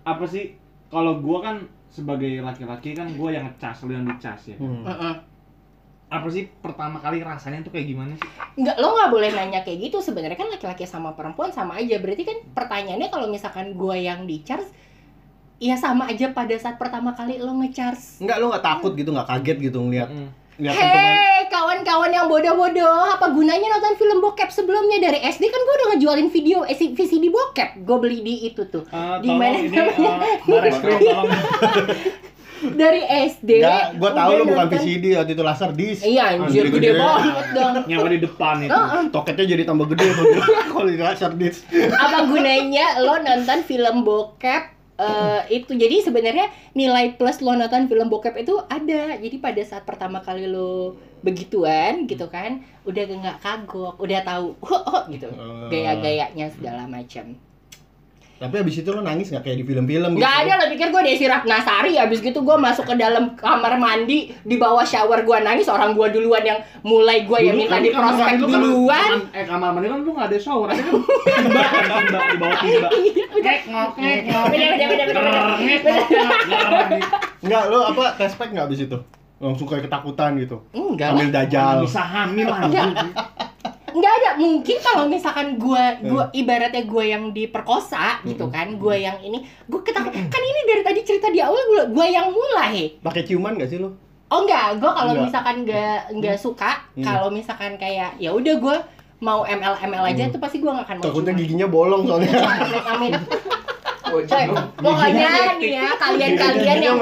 apa 0.04 0.24
sih 0.24 0.44
kalau 0.86 1.12
gue 1.16 1.38
kan 1.40 1.56
sebagai 1.88 2.32
laki-laki 2.40 2.90
kan 2.92 3.06
gue 3.08 3.28
yang 3.30 3.44
ngecas 3.44 3.76
lo 3.80 3.90
yang 3.90 4.04
dicas 4.04 4.40
ya. 4.46 4.56
Hmm. 4.56 4.82
Heeh. 4.84 5.14
Apa 6.06 6.28
sih 6.28 6.46
pertama 6.54 6.98
kali 6.98 7.18
rasanya 7.20 7.60
tuh 7.60 7.70
kayak 7.70 7.86
gimana 7.88 8.12
sih? 8.12 8.28
Nggak, 8.56 8.76
lo 8.76 8.88
nggak 8.92 9.10
boleh 9.10 9.30
nanya 9.30 9.60
kayak 9.60 9.78
gitu. 9.82 9.98
Sebenarnya 9.98 10.36
kan 10.36 10.46
laki-laki 10.48 10.84
sama 10.84 11.10
perempuan 11.12 11.50
sama 11.50 11.74
aja. 11.74 11.98
Berarti 11.98 12.22
kan 12.22 12.38
pertanyaannya 12.52 13.08
kalau 13.08 13.26
misalkan 13.26 13.72
gue 13.72 13.96
yang 13.98 14.22
di 14.22 14.38
charge, 14.40 14.68
ya 15.56 15.74
sama 15.74 16.06
aja 16.06 16.30
pada 16.30 16.54
saat 16.54 16.76
pertama 16.76 17.10
kali 17.12 17.36
lo 17.36 17.50
ngecharge. 17.56 18.20
Enggak, 18.20 18.36
lu 18.36 18.46
enggak 18.46 18.62
takut 18.64 18.92
gitu, 18.92 19.10
enggak 19.10 19.26
kaget 19.28 19.58
gitu 19.64 19.78
ngeliat 19.80 20.06
Mm. 20.06 20.28
ngeliat 20.54 20.74
pemain. 20.76 21.33
Kawan-kawan 21.46 22.10
yang 22.10 22.26
bodoh-bodoh, 22.26 23.14
apa 23.14 23.30
gunanya 23.30 23.66
nonton 23.76 23.94
film 24.00 24.18
bokep 24.24 24.50
sebelumnya 24.50 24.98
dari 24.98 25.20
SD 25.22 25.46
kan 25.48 25.60
gue 25.60 25.74
udah 25.74 25.88
ngejualin 25.94 26.28
video 26.32 26.64
eh, 26.66 26.74
VCD 26.74 27.30
bokep, 27.30 27.84
gue 27.84 27.96
beli 28.00 28.18
di 28.24 28.34
itu 28.48 28.66
tuh. 28.68 28.84
Uh, 28.90 29.20
Di 29.20 29.28
mana 29.28 29.56
ini 29.60 29.70
namanya? 29.70 30.14
uh, 30.18 30.46
baris 30.48 30.76
krim 30.80 30.98
tolong 31.00 31.30
Dari 32.64 33.02
SD. 33.04 33.60
Enggak, 33.60 34.00
gua 34.00 34.10
tahu 34.16 34.30
lu 34.40 34.44
bukan 34.48 34.66
VCD 34.72 35.04
waktu 35.20 35.32
itu 35.36 35.42
laser 35.44 35.70
disc. 35.76 36.00
Iya 36.00 36.24
anjir, 36.32 36.64
gede 36.72 36.96
banget 36.96 37.46
dong. 37.52 37.74
nyawa 37.84 38.06
di 38.08 38.18
depan 38.24 38.56
itu. 38.64 38.72
Heeh. 38.72 39.02
Toketnya 39.12 39.44
jadi 39.44 39.62
tambah 39.68 39.86
gede. 39.92 40.06
Kalau 40.72 40.88
di 40.88 40.96
laser 40.96 41.32
disc. 41.36 41.68
apa 41.92 42.24
gunanya 42.24 43.04
lo 43.04 43.20
nonton 43.20 43.60
film 43.68 44.00
bokep 44.00 44.74
eh, 44.98 45.40
itu 45.50 45.74
jadi 45.74 45.96
sebenarnya 46.06 46.46
nilai 46.74 47.18
plus 47.18 47.42
lo 47.42 47.54
nonton 47.54 47.90
film 47.90 48.06
bokep 48.06 48.34
itu 48.38 48.54
ada 48.70 49.18
jadi 49.18 49.36
pada 49.42 49.62
saat 49.66 49.82
pertama 49.82 50.22
kali 50.22 50.46
lo 50.46 50.94
begituan 51.24 52.04
gitu 52.04 52.28
kan 52.28 52.52
udah 52.84 53.02
nggak 53.02 53.40
kagok 53.40 53.96
udah 53.96 54.20
tahu 54.22 54.52
oh, 54.62 54.82
oh, 54.84 55.02
gitu 55.08 55.26
Oh. 55.30 55.66
gaya-gayanya 55.66 56.46
segala 56.48 56.84
macam 56.84 57.32
Tapi 58.34 58.50
habis 58.56 58.76
itu 58.76 58.90
lu 58.90 59.00
nangis 59.00 59.30
nggak 59.30 59.40
kayak 59.42 59.56
di 59.56 59.64
film-film 59.64 60.10
gitu? 60.10 60.20
nggak 60.20 60.34
ada 60.36 60.52
lo 60.58 60.64
pikir 60.68 60.90
gue 60.90 61.02
Desi 61.02 61.24
Ratnasari 61.24 61.96
abis 61.96 62.18
gitu 62.18 62.42
gue 62.42 62.56
masuk 62.58 62.84
ke 62.84 62.94
dalam 62.94 63.32
kamar 63.32 63.78
mandi 63.78 64.34
di 64.36 64.56
bawah 64.56 64.82
shower 64.82 65.22
gue 65.22 65.38
nangis 65.40 65.64
orang 65.66 65.94
gue 65.94 66.06
duluan 66.10 66.42
yang 66.42 66.58
mulai 66.82 67.22
gue 67.22 67.38
yang 67.40 67.54
minta 67.56 67.78
kan 67.78 67.80
di 67.80 67.90
prospek 67.90 68.26
kan- 68.26 68.42
duluan 68.42 69.08
kan- 69.08 69.30
eh 69.32 69.46
kamar 69.46 69.70
mandi 69.70 69.86
kan 69.86 69.98
lu 69.98 70.10
nggak 70.12 70.28
ada 70.28 70.36
shower, 70.36 70.66
ada 70.66 70.76
kan 70.76 70.92
timba, 70.92 71.62
timba 71.94 72.20
di 72.26 72.36
bawah 72.36 72.58
timba. 72.58 72.88
Iya, 72.92 73.24
udah 73.30 73.40
Ngek 73.40 73.60
ngok 73.64 73.92
ngek 73.94 74.18
ngok. 74.26 74.46
Bener, 74.50 74.68
bener, 74.68 74.86
bener, 74.90 75.06
bener, 75.06 75.22
bener. 75.22 75.56
Ngek 75.62 75.80
Enggak? 79.44 79.52
Langsung 79.52 79.68
kayak 79.68 79.84
ketakutan 79.84 80.30
gitu. 80.38 80.56
enggak 80.72 81.06
lah 81.06 81.14
Ambil 81.14 81.28
dajal. 81.30 81.76
Bisa 81.82 82.00
hamil 82.00 82.48
anjir. 82.56 82.88
nggak 83.94 84.10
ada 84.12 84.30
mungkin 84.34 84.76
kalau 84.80 85.04
misalkan 85.12 85.54
gua 85.54 85.94
Hmm. 85.94 86.08
gua 86.08 86.24
ibaratnya 86.32 86.82
gua 86.82 87.04
yang 87.04 87.30
diperkosa 87.30 88.24
gitu 88.24 88.48
kan 88.48 88.74
gua 88.74 88.90
yang 88.92 89.20
ini 89.20 89.38
gua 89.64 89.78
ketakut 89.80 90.10
kan 90.10 90.42
ini 90.42 90.60
dari 90.64 90.82
tadi 90.82 91.00
cerita 91.04 91.28
di 91.28 91.38
awal 91.38 91.60
gua, 91.68 91.82
gua 91.88 92.06
yang 92.08 92.26
mulai 92.26 92.98
Pakai 92.98 93.22
ciuman 93.22 93.54
nggak 93.54 93.68
sih 93.68 93.78
lu? 93.78 93.94
oh 94.26 94.38
enggak 94.40 94.80
gua 94.80 94.90
kalau 94.92 95.12
Enggak. 95.12 95.24
misalkan 95.24 95.56
nggak 95.62 95.98
nggak 96.12 96.36
suka 96.36 96.72
Hmm. 96.90 97.04
kalau 97.04 97.28
misalkan 97.28 97.76
kayak 97.76 98.18
ya 98.18 98.30
udah 98.30 98.54
gua 98.56 98.76
mau 99.20 99.46
ML 99.46 99.78
ML 99.78 100.04
aja 100.04 100.22
Hmm. 100.22 100.32
tuh 100.32 100.40
pasti 100.42 100.58
gua 100.58 100.74
nggak 100.74 100.86
akan 100.86 100.96
mau 100.98 101.04
Takutnya 101.04 101.30
ciuman. 101.30 101.42
giginya 101.44 101.68
bolong 101.68 102.02
soalnya. 102.02 102.34
Amin, 102.34 102.82
amin. 102.88 103.12
Coy, 104.22 104.44
pokoknya 104.78 105.58
nih 105.58 105.70
ya 105.74 105.88
kalian-kalian 105.98 106.78
yang 106.78 106.98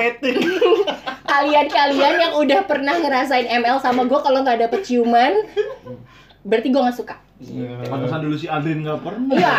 kalian-kalian 1.32 2.14
yang 2.16 2.32
udah 2.40 2.60
pernah 2.64 2.96
ngerasain 2.96 3.48
ML 3.60 3.76
sama 3.84 4.08
gua 4.08 4.24
kalau 4.24 4.40
nggak 4.40 4.64
dapet 4.68 4.80
ciuman 4.88 5.44
berarti 6.42 6.68
gua 6.72 6.88
nggak 6.88 6.98
suka 6.98 7.16
Pantesan 7.90 8.20
dulu 8.22 8.36
si 8.38 8.46
Aldrin 8.46 8.86
nggak 8.86 9.00
pernah. 9.02 9.34
Iya, 9.34 9.52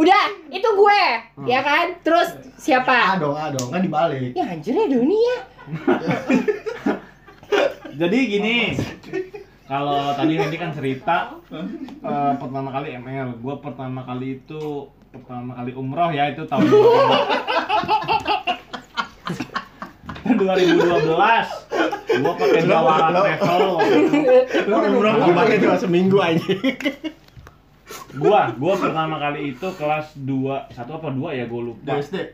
Udah, 0.00 0.22
itu 0.48 0.64
gue, 0.64 1.02
ya 1.44 1.60
kan? 1.60 2.00
Terus 2.00 2.32
siapa? 2.56 3.20
Aduh, 3.20 3.36
aduh, 3.36 3.68
kan 3.68 3.84
dibalik. 3.84 4.32
Ya 4.32 4.48
anjir 4.48 4.72
ya 4.72 4.88
Doni 4.88 5.18
ya. 5.28 5.38
Jadi 7.96 8.18
gini, 8.24 8.56
kalau 9.68 10.16
tadi 10.16 10.32
Hendy 10.40 10.56
kan 10.56 10.72
cerita 10.72 11.36
eh, 11.52 12.32
pertama 12.40 12.72
kali 12.72 12.96
ML, 12.96 13.36
gue 13.36 13.54
pertama 13.60 14.00
kali 14.04 14.40
itu 14.40 14.88
pertama 15.22 15.52
kali 15.56 15.72
umroh 15.72 16.10
ya 16.12 16.32
itu 16.32 16.42
tahun 16.46 16.66
2012 20.36 21.06
gue 22.16 22.32
pakai 22.36 22.62
jawara 22.64 23.08
travel 23.38 23.72
Lu 24.66 24.76
umroh 24.76 25.12
obatnya 25.22 25.56
cuma 25.62 25.76
seminggu 25.78 26.18
aja. 26.18 26.54
gua 28.16 28.48
gua 28.56 28.74
pertama 28.80 29.20
kali 29.20 29.52
itu 29.52 29.68
kelas 29.76 30.16
2 30.16 30.72
satu 30.72 30.96
apa 30.96 31.08
dua 31.12 31.36
ya 31.36 31.44
gua 31.46 31.72
lupa 31.72 32.00
SD. 32.00 32.32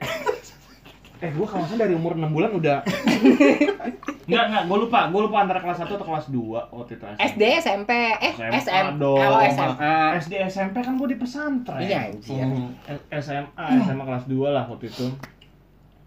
Eh 1.23 1.31
nggak 1.31 1.71
salah 1.71 1.87
dari 1.87 1.95
umur 1.95 2.19
6 2.19 2.35
bulan 2.35 2.50
udah. 2.59 2.79
Enggak 4.26 4.45
enggak 4.49 4.62
gua 4.67 4.79
lupa. 4.83 5.00
Gua 5.11 5.21
lupa 5.31 5.37
antara 5.47 5.61
kelas 5.62 5.79
1 5.83 5.87
atau 5.87 6.07
kelas 6.07 6.26
2 6.31 6.75
waktu 6.75 6.93
itu 6.99 7.05
SD, 7.19 7.43
SMP, 7.62 7.91
eh 8.19 8.33
SMA 8.35 8.59
SM, 8.59 8.87
dong. 8.99 9.19
oh 9.19 9.41
SMA. 9.43 9.95
SD 10.19 10.33
SMP 10.50 10.76
kan 10.83 10.95
gua 10.99 11.09
di 11.11 11.19
pesantren. 11.19 11.83
Iya 11.83 12.11
anjir. 12.11 12.43
Hmm. 12.43 12.75
SMA 13.19 13.67
SMA 13.87 14.02
kelas 14.02 14.25
2 14.26 14.55
lah 14.55 14.64
waktu 14.67 14.91
itu. 14.91 15.07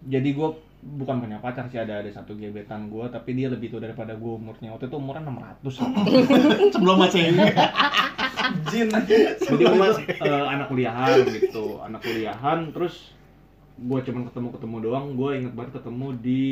Jadi 0.08 0.28
gua 0.36 0.52
bukan 0.86 1.18
punya 1.18 1.40
pacar 1.40 1.66
sih 1.66 1.80
ada 1.80 1.98
ada 2.04 2.10
satu 2.12 2.36
gebetan 2.36 2.86
gua 2.92 3.10
tapi 3.10 3.34
dia 3.34 3.48
lebih 3.48 3.72
tua 3.72 3.80
daripada 3.84 4.12
gua 4.16 4.36
umurnya. 4.36 4.72
Waktu 4.76 4.88
itu 4.88 4.96
umurnya 5.00 5.24
600 5.24 5.64
Sebelum 6.76 6.96
masih 7.00 7.20
Jin. 8.68 8.88
Jadi 8.92 9.62
waktu 9.64 10.02
itu 10.08 10.24
eh, 10.24 10.46
anak 10.48 10.66
kuliahan 10.68 11.24
gitu. 11.24 11.80
Anak 11.84 12.00
kuliahan 12.04 12.72
terus 12.72 13.16
gue 13.76 13.98
cuman 14.02 14.22
ketemu 14.24 14.48
ketemu 14.50 14.76
doang 14.82 15.06
gue 15.12 15.30
inget 15.36 15.52
banget 15.52 15.72
ketemu 15.76 16.06
di 16.16 16.44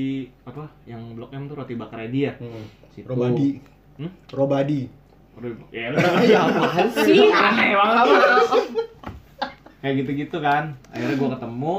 apa 0.45 0.69
yang 0.85 1.01
blok 1.13 1.33
M 1.33 1.45
tuh 1.45 1.57
roti 1.57 1.75
bakar 1.75 2.05
dia 2.07 2.37
Situ. 2.93 3.05
Robadi. 3.05 3.59
Hmm? 3.97 4.13
Robadi. 4.29 4.81
Roti- 5.35 5.67
ya 5.75 5.89
Ya 6.23 6.41
apaan 6.45 6.87
sih? 6.95 7.27
aneh 7.27 7.73
banget 7.73 8.07
kayak 9.81 9.95
gitu 10.01 10.11
gitu 10.19 10.37
kan 10.39 10.77
akhirnya 10.89 11.17
gue 11.17 11.29
ketemu 11.31 11.75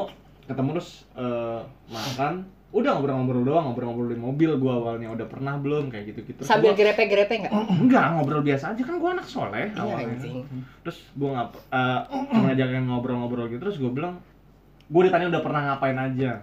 ketemu 0.46 0.70
terus 0.74 0.90
eh, 1.14 1.60
makan 1.90 2.34
udah 2.70 2.92
ngobrol-ngobrol 2.92 3.42
doang 3.42 3.64
ngobrol-ngobrol 3.66 4.10
di 4.12 4.20
mobil 4.20 4.52
gue 4.52 4.68
awalnya 4.68 5.08
udah 5.10 5.26
pernah 5.26 5.56
belum 5.56 5.88
kayak 5.88 6.12
gitu 6.12 6.20
gitu 6.28 6.42
Sambil 6.44 6.76
grepe-grepe 6.76 7.32
enggak? 7.40 7.54
enggak 7.82 8.06
ngobrol 8.14 8.44
biasa 8.44 8.76
aja 8.76 8.82
kan 8.84 9.00
gue 9.00 9.10
anak 9.10 9.26
soleh 9.26 9.72
Iya 9.72 9.80
awalnya 9.80 10.06
anjing. 10.12 10.44
terus 10.82 10.98
gue 11.08 11.30
ngap 11.32 11.50
uh, 11.72 12.02
ngajakin 12.36 12.84
ngobrol-ngobrol 12.86 13.48
gitu 13.48 13.62
terus 13.64 13.78
gue 13.78 13.90
bilang 13.90 14.20
gue 14.86 15.02
ditanya 15.10 15.28
udah 15.34 15.42
pernah 15.42 15.62
ngapain 15.74 15.98
aja. 15.98 16.42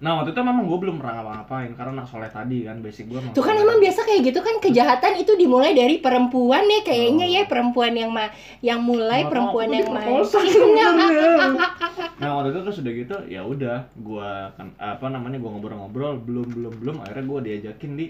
Nah 0.00 0.16
waktu 0.16 0.32
itu 0.32 0.40
memang 0.40 0.64
gue 0.64 0.78
belum 0.80 0.96
pernah 0.96 1.20
ngapa-ngapain 1.20 1.76
karena 1.76 1.92
anak 2.00 2.08
soleh 2.08 2.32
tadi 2.32 2.64
kan 2.64 2.80
basic 2.80 3.12
gue 3.12 3.20
Tuh 3.36 3.44
kan 3.44 3.52
emang 3.52 3.84
biasa 3.84 4.08
kayak 4.08 4.32
gitu 4.32 4.40
kan 4.40 4.56
kejahatan 4.56 5.20
itu 5.20 5.36
dimulai 5.36 5.76
dari 5.76 6.00
perempuan 6.00 6.64
ya 6.64 6.80
kayaknya 6.80 7.26
ya 7.28 7.42
perempuan 7.44 7.92
yang 7.92 8.08
ma 8.08 8.32
yang 8.64 8.80
mulai 8.80 9.28
perempuan 9.28 9.68
yang 9.68 9.92
main. 9.92 10.24
nah 12.20 12.28
waktu 12.40 12.48
itu 12.56 12.60
terus 12.64 12.78
udah 12.80 12.92
gitu 12.96 13.16
ya 13.28 13.40
udah 13.44 13.78
gue 13.92 14.30
kan 14.56 14.72
apa 14.80 15.04
namanya 15.12 15.36
gue 15.36 15.50
ngobrol-ngobrol 15.52 16.16
belum 16.24 16.48
belum 16.48 16.72
belum 16.80 16.96
akhirnya 17.04 17.24
gue 17.28 17.40
diajakin 17.44 17.90
di 18.00 18.06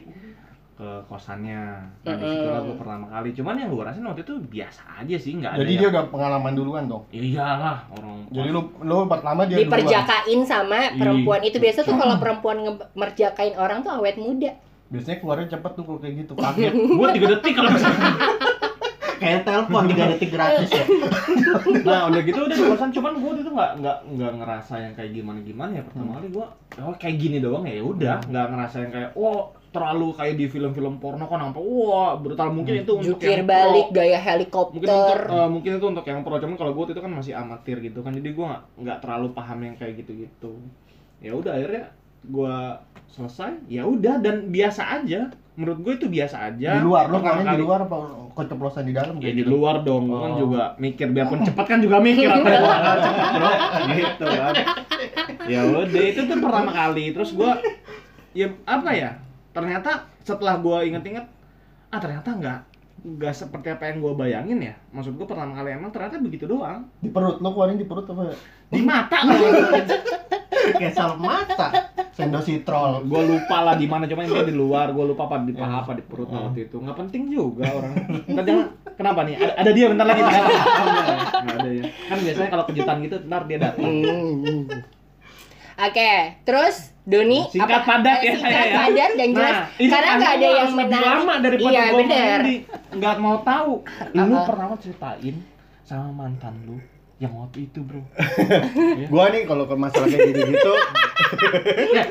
ke 0.80 0.90
kosannya 1.12 1.76
nah 2.08 2.14
di 2.16 2.24
situ 2.24 2.48
gue 2.48 2.76
pertama 2.80 3.04
kali 3.12 3.36
cuman 3.36 3.52
yang 3.52 3.68
gue 3.68 3.84
rasain 3.84 4.00
waktu 4.00 4.24
itu 4.24 4.34
biasa 4.48 5.04
aja 5.04 5.16
sih 5.20 5.36
nggak 5.36 5.52
ada 5.52 5.60
Jadi 5.60 5.72
dia 5.76 5.82
yang- 5.84 5.92
udah 5.92 6.04
pengalaman 6.08 6.52
duluan 6.56 6.84
dong. 6.88 7.04
Ya 7.12 7.20
iyalah 7.20 7.84
orang 7.92 8.24
Jadi 8.32 8.48
lu 8.48 8.62
lu 8.80 8.96
pertama 9.04 9.44
dia 9.44 9.60
duluan. 9.60 9.68
Diperjakain 9.68 10.40
sama 10.48 10.80
Ih. 10.88 10.96
perempuan 10.96 11.40
itu 11.44 11.60
biasa 11.60 11.84
tuh 11.84 12.00
kalau 12.00 12.16
perempuan 12.16 12.56
ngemerjakain 12.64 13.54
orang 13.60 13.84
tuh 13.84 13.92
awet 13.92 14.16
muda. 14.16 14.56
Biasanya 14.88 15.20
keluarnya 15.20 15.46
cepet 15.52 15.72
tuh 15.76 15.84
kalau 15.84 15.98
kayak 16.00 16.14
gitu. 16.24 16.32
Kaget. 16.32 16.72
gue 16.98 17.08
tiga 17.12 17.26
detik 17.36 17.52
kalau 17.52 17.70
misalnya 17.70 18.00
kayak 19.20 19.40
telepon 19.44 19.84
3 19.84 20.10
detik 20.16 20.30
gratis 20.32 20.70
ya. 20.72 20.84
nah 21.86 22.08
udah 22.08 22.20
gitu 22.24 22.40
udah 22.40 22.56
di 22.56 22.64
kosan 22.72 22.88
cuman 22.88 23.12
gue 23.20 23.30
itu 23.36 23.50
nggak 23.52 23.70
nggak 23.84 23.96
nggak 24.16 24.32
ngerasa 24.40 24.74
yang 24.80 24.92
kayak 24.96 25.12
gimana 25.12 25.38
gimana 25.44 25.70
ya 25.76 25.82
pertama 25.84 26.16
kali 26.16 26.28
gue 26.32 26.46
oh 26.80 26.94
kayak 26.96 27.16
gini 27.20 27.36
doang 27.36 27.68
ya 27.68 27.84
udah 27.84 28.16
nggak 28.24 28.46
ngerasa 28.48 28.76
yang 28.80 28.92
kayak 28.96 29.10
oh 29.12 29.52
terlalu 29.70 30.10
kayak 30.12 30.34
di 30.34 30.46
film-film 30.46 30.98
porno 30.98 31.24
kan 31.24 31.38
nampak 31.40 31.58
wah 31.58 32.14
brutal 32.14 32.50
mungkin 32.50 32.82
itu 32.82 32.92
untuk 32.92 33.06
Jukir 33.16 33.30
yang 33.36 33.46
balik 33.46 33.86
pro. 33.86 33.96
gaya 33.96 34.18
mungkin 34.18 34.18
untuk 34.18 34.82
helikopter. 34.82 35.20
eh, 35.30 35.48
mungkin 35.48 35.70
itu 35.72 35.86
untuk 35.86 36.04
yang 36.04 36.20
pro 36.20 36.36
cuman 36.36 36.56
kalau 36.56 36.72
gue 36.72 36.84
itu 36.88 37.00
kan 37.00 37.12
masih 37.12 37.32
amatir 37.32 37.76
gitu 37.78 37.98
kan 38.00 38.10
jadi 38.10 38.28
gue 38.28 38.44
nggak 38.44 38.62
nggak 38.76 38.98
terlalu 38.98 39.28
paham 39.30 39.58
yang 39.62 39.74
kayak 39.74 39.94
gitu-gitu 39.96 40.52
ya 41.18 41.30
udah 41.32 41.52
akhirnya 41.52 41.84
gue 42.20 42.56
selesai 43.08 43.52
ya 43.66 43.82
udah 43.84 44.18
dan 44.18 44.48
biasa 44.48 44.82
aja 45.00 45.30
menurut 45.54 45.78
gue 45.80 45.92
itu 45.94 46.06
biasa 46.08 46.36
aja 46.48 46.70
Di 46.72 46.80
luar, 46.80 47.04
lu 47.04 47.16
Pertama 47.16 47.30
kalian 47.36 47.46
di 47.50 47.60
luar 47.60 47.78
apa 47.82 47.96
keceplosan 48.32 48.82
di 48.82 48.92
dalam 48.92 49.14
Ya 49.16 49.28
di 49.28 49.38
gitu? 49.38 49.50
luar 49.52 49.82
dong, 49.82 50.08
kan 50.08 50.30
Oh. 50.30 50.38
juga 50.40 50.62
mikir 50.76 51.10
biarpun 51.10 51.42
cepat 51.42 51.66
kan 51.68 51.78
juga 51.78 52.00
mikir 52.00 52.26
apa 52.26 52.48
gitu 53.92 54.24
kan. 54.26 54.54
Ya 55.44 55.60
udah 55.64 55.84
itu 56.02 56.20
tuh 56.22 56.38
pertama 56.38 56.70
kali, 56.70 57.12
terus 57.12 57.30
gua 57.30 57.60
ya 58.30 58.48
apa 58.64 58.90
ya? 58.90 59.10
Ternyata 59.50 60.06
setelah 60.22 60.58
gua 60.62 60.86
inget-inget 60.86 61.26
ah 61.90 61.98
ternyata 61.98 62.30
nggak 62.38 62.60
nggak 63.00 63.34
seperti 63.34 63.72
apa 63.72 63.90
yang 63.90 63.98
gua 63.98 64.12
bayangin 64.14 64.58
ya. 64.62 64.74
Maksud 64.94 65.16
gua 65.18 65.26
pertama 65.26 65.56
kali 65.58 65.74
emang 65.74 65.90
ternyata 65.90 66.22
begitu 66.22 66.44
doang. 66.46 66.86
Di 67.02 67.10
perut, 67.10 67.42
lu 67.42 67.50
keluarin 67.50 67.80
di 67.80 67.86
perut 67.88 68.06
apa? 68.06 68.36
Di 68.70 68.80
mata 68.84 69.16
kalau 69.26 69.50
Kayak 70.80 70.94
sal 70.94 71.16
mata. 71.16 71.90
Sendositrol. 72.14 73.08
gua 73.08 73.22
lupa 73.24 73.64
lah 73.64 73.74
di 73.80 73.88
mana 73.88 74.04
cuma 74.04 74.22
intinya 74.28 74.44
di 74.44 74.52
luar, 74.54 74.92
gua 74.92 75.08
lupa 75.08 75.24
apa 75.26 75.42
di 75.42 75.56
paha 75.56 75.82
apa 75.82 75.92
di 75.96 76.04
perut 76.04 76.28
nah, 76.28 76.46
waktu 76.46 76.68
itu. 76.68 76.76
Nggak 76.76 76.96
penting 77.06 77.22
juga 77.32 77.64
orang. 77.66 77.92
Ntar 78.28 78.44
jangan 78.44 78.66
kenapa 78.94 79.20
nih? 79.24 79.34
Ada, 79.40 79.52
ada 79.56 79.70
dia 79.72 79.86
bentar 79.88 80.06
lagi. 80.06 80.20
Nggak 80.28 80.36
ada. 80.36 81.00
Ya? 81.00 81.16
Nggak 81.40 81.56
ada 81.56 81.70
ya. 81.72 81.84
Kan 82.06 82.18
biasanya 82.20 82.48
kalau 82.52 82.64
kejutan 82.68 82.96
gitu 83.02 83.16
ntar 83.26 83.42
dia 83.48 83.58
datang. 83.58 83.88
Oke, 85.80 86.12
terus 86.42 86.76
Doni 87.02 87.40
Singkat 87.46 87.82
padat 87.82 88.20
ya, 88.20 88.32
singkat 88.34 88.52
saya 88.52 88.62
ya. 88.62 88.76
padat 88.76 89.10
dan 89.14 89.28
jelas 89.32 89.54
Nah, 89.56 89.88
karena 89.88 90.10
nggak 90.14 90.30
ada 90.30 90.44
gua 90.44 90.54
yang 90.54 90.70
menarik. 90.74 91.08
lama 91.10 91.34
daripada 91.40 91.72
iya, 91.72 91.82
gua 91.82 91.98
bener. 91.98 92.38
mandi. 92.38 92.56
nggak 92.92 93.14
mau 93.18 93.36
tahu. 93.40 93.72
Lu 94.12 94.20
Apa? 94.22 94.38
pernah 94.46 94.66
ceritain 94.76 95.36
sama 95.82 96.08
mantan 96.12 96.54
lu 96.62 96.76
yang 97.16 97.32
waktu 97.34 97.58
itu, 97.62 97.80
Bro. 97.80 98.00
Gua 99.12 99.28
nih 99.28 99.42
kalau 99.44 99.64
ke 99.64 99.74
masalah 99.74 100.06
kayak 100.06 100.24
gitu-gitu 100.26 100.72
Ya, 101.96 102.04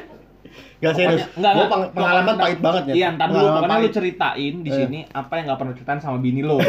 Gak 0.81 0.93
serius. 0.95 1.23
Enggak, 1.31 1.51
Gua 1.51 1.59
enggak. 1.59 1.69
peng- 1.69 1.91
pengalaman 1.93 2.25
Pokoknya- 2.25 2.41
pahit 2.41 2.59
banget 2.59 2.83
ya. 2.83 2.93
Iya, 2.95 3.07
ntar 3.11 3.27
dulu 3.27 3.45
pokoknya 3.51 3.77
lu 3.77 3.89
ceritain 3.91 4.53
di 4.57 4.69
Eh. 4.69 4.75
sini 4.75 4.99
apa 5.11 5.31
yang 5.35 5.45
nggak 5.45 5.59
pernah 5.59 5.73
ceritain 5.75 5.99
sama 5.99 6.17
bini 6.17 6.41
lo. 6.41 6.57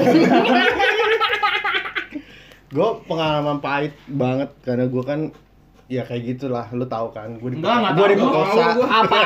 Gue 2.71 2.89
pengalaman 3.03 3.59
pahit 3.59 3.95
banget 4.07 4.51
karena 4.61 4.87
gue 4.87 5.03
kan 5.03 5.21
ya 5.91 6.07
kayak 6.07 6.23
gitulah, 6.23 6.71
lu 6.71 6.87
tahu 6.87 7.11
kan. 7.11 7.35
Gue 7.43 7.51
di 7.51 7.59
Enggak, 7.59 7.83
enggak 7.83 7.93
gue 7.99 8.07
diperkosa. 8.15 8.55
Tahu 8.55 8.79
gua. 8.79 8.87
Apa? 9.03 9.19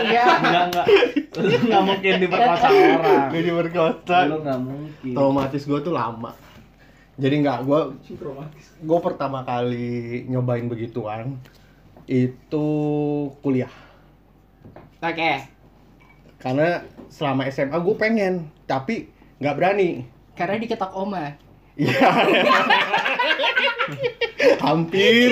Enggak, 0.00 0.62
enggak. 0.72 0.86
Lu 1.36 1.56
nggak 1.68 1.84
mungkin 1.84 2.12
diperkosa 2.16 2.66
orang. 2.72 3.28
Gue 3.28 3.42
diperkosa. 3.44 4.16
Lu 4.24 4.36
nggak 4.40 4.60
mungkin. 4.64 5.12
Traumatis 5.12 5.62
gue 5.68 5.78
tuh 5.84 5.92
lama. 5.92 6.32
Jadi 7.20 7.34
nggak 7.44 7.58
gue 7.68 7.80
gue 8.80 8.98
pertama 9.04 9.44
kali 9.44 10.24
nyobain 10.24 10.64
begituan 10.64 11.36
itu 12.08 12.66
kuliah 13.44 13.68
Oke. 15.04 15.44
karena 16.40 16.80
selama 17.12 17.44
SMA 17.52 17.76
gue 17.76 17.96
pengen 18.00 18.48
tapi 18.64 19.12
nggak 19.36 19.56
berani 19.56 20.08
Karena 20.32 20.56
diketok 20.56 20.96
oma. 20.96 21.36
Iya. 21.76 22.00
Hampir 24.64 25.28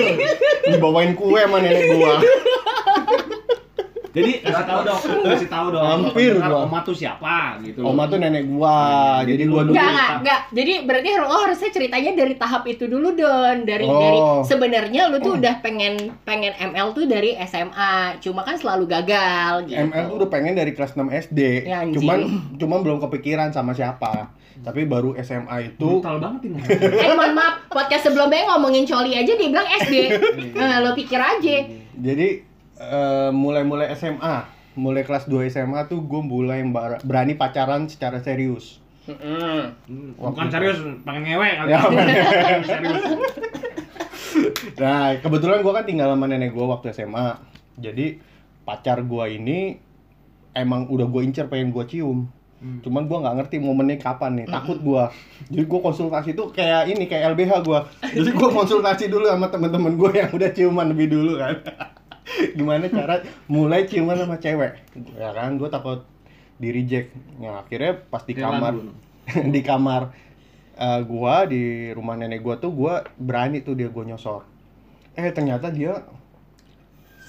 dibawain 0.67 1.13
kue 1.17 1.39
sama 1.39 1.57
nenek 1.59 1.97
gua. 1.97 2.21
Jadi 4.09 4.41
kasih 4.41 4.65
tahu 4.65 4.81
dong, 4.89 5.01
kasih 5.21 5.49
tahu 5.53 5.67
dong. 5.69 5.85
Hampir 5.85 6.33
gua. 6.41 6.65
Oma 6.65 6.81
tuh 6.81 6.97
siapa 6.97 7.61
gitu. 7.61 7.85
Oma 7.85 8.09
tuh 8.09 8.17
nenek 8.17 8.49
gua. 8.49 9.21
Jadi 9.21 9.37
Jadi 9.39 9.43
gua 9.45 9.61
dulu 9.69 9.73
Enggak, 9.77 9.89
enggak, 9.93 10.09
enggak. 10.19 10.41
Jadi 10.49 10.73
berarti 10.81 11.09
lo 11.13 11.37
harusnya 11.45 11.69
ceritanya 11.69 12.11
dari 12.17 12.33
tahap 12.33 12.63
itu 12.65 12.83
dulu 12.89 13.13
Don. 13.13 13.57
Dari 13.69 13.85
Oh. 13.85 14.01
dari 14.01 14.19
sebenarnya 14.49 15.01
lu 15.13 15.21
tuh 15.21 15.37
udah 15.37 15.61
pengen 15.61 16.17
pengen 16.25 16.57
ML 16.57 16.97
tuh 16.97 17.05
dari 17.05 17.37
SMA. 17.45 18.17
Cuma 18.17 18.41
kan 18.41 18.57
selalu 18.57 18.89
gagal 18.89 19.69
gitu. 19.69 19.77
ML 19.77 20.03
tuh 20.09 20.17
udah 20.25 20.29
pengen 20.33 20.53
dari 20.57 20.71
kelas 20.73 20.97
6 20.97 21.05
SD. 21.13 21.69
Ya, 21.69 21.85
anjing. 21.85 22.01
cuman 22.01 22.19
cuman 22.57 22.79
belum 22.81 22.97
kepikiran 23.05 23.53
sama 23.53 23.77
siapa. 23.77 24.33
Tapi 24.59 24.83
baru 24.83 25.15
SMA 25.17 25.71
itu 25.71 26.03
brutal 26.03 26.19
banget 26.19 26.51
ini. 26.51 26.59
Eh 27.07 27.15
mohon 27.15 27.31
maaf, 27.31 27.63
podcast 27.71 28.11
sebelumnya 28.11 28.43
ngomongin 28.49 28.83
coli 28.83 29.15
aja 29.15 29.31
dia 29.31 29.47
bilang 29.47 29.67
SD. 29.79 29.93
Nah, 30.51 30.83
lo 30.83 30.91
pikir 30.91 31.15
aja. 31.15 31.55
jadi 31.95 32.27
eh, 32.75 33.29
mulai-mulai 33.31 33.91
SMA, 33.95 34.35
mulai 34.75 35.03
kelas 35.03 35.27
2 35.27 35.47
SMA 35.47 35.87
tuh 35.87 36.03
gue 36.03 36.21
mulai 36.21 36.59
berani 37.01 37.35
pacaran 37.35 37.87
secara 37.87 38.19
serius. 38.19 38.83
Hmm, 39.09 39.73
Bukan 40.13 40.53
serius, 40.53 40.77
pengen 41.01 41.23
ngewe 41.25 41.49
kali. 41.55 41.69
Ya. 41.71 41.79
Nah, 44.79 45.17
kebetulan 45.19 45.59
gua 45.59 45.81
kan 45.81 45.85
tinggal 45.85 46.13
sama 46.13 46.29
nenek 46.29 46.53
gua 46.53 46.77
waktu 46.77 46.93
SMA. 46.93 47.35
Jadi 47.75 48.21
pacar 48.63 49.01
gua 49.03 49.27
ini 49.27 49.75
emang 50.53 50.87
udah 50.87 51.09
gue 51.09 51.21
incer 51.25 51.49
pengen 51.49 51.73
gua 51.73 51.83
cium. 51.83 52.29
Hmm. 52.59 52.83
Cuman 52.83 53.07
gua 53.07 53.23
nggak 53.23 53.35
ngerti 53.39 53.55
momennya 53.63 53.97
kapan 54.03 54.43
nih. 54.43 54.47
Takut 54.51 54.77
gua. 54.83 55.07
Jadi 55.47 55.63
gua 55.63 55.79
konsultasi 55.79 56.35
tuh 56.35 56.51
kayak 56.51 56.91
ini 56.91 57.07
kayak 57.07 57.31
LBH 57.35 57.63
gua. 57.63 57.87
Jadi 58.03 58.29
gua 58.35 58.49
konsultasi 58.51 59.07
dulu 59.07 59.31
sama 59.31 59.47
temen-temen 59.47 59.95
gua 59.95 60.11
yang 60.11 60.29
udah 60.31 60.49
ciuman 60.51 60.91
lebih 60.91 61.07
dulu 61.15 61.39
kan. 61.39 61.55
Gimana 62.59 62.91
cara 62.91 63.23
mulai 63.47 63.87
ciuman 63.87 64.19
sama 64.19 64.35
cewek? 64.37 64.75
Ya 65.15 65.31
kan, 65.31 65.55
gua 65.55 65.71
takut 65.71 66.03
di 66.59 66.69
reject. 66.75 67.15
Ya 67.39 67.63
akhirnya 67.63 67.95
pas 68.11 68.27
di 68.27 68.35
kamar 68.35 68.75
di 69.55 69.61
kamar 69.63 70.11
eh, 70.75 71.01
gua 71.07 71.47
di 71.47 71.95
rumah 71.95 72.19
nenek 72.19 72.43
gua 72.43 72.59
tuh 72.59 72.75
gua 72.75 73.07
berani 73.15 73.63
tuh 73.63 73.75
dia 73.75 73.87
gua 73.87 74.03
nyosor 74.03 74.43
eh 75.19 75.27
ternyata 75.35 75.67
dia 75.67 76.07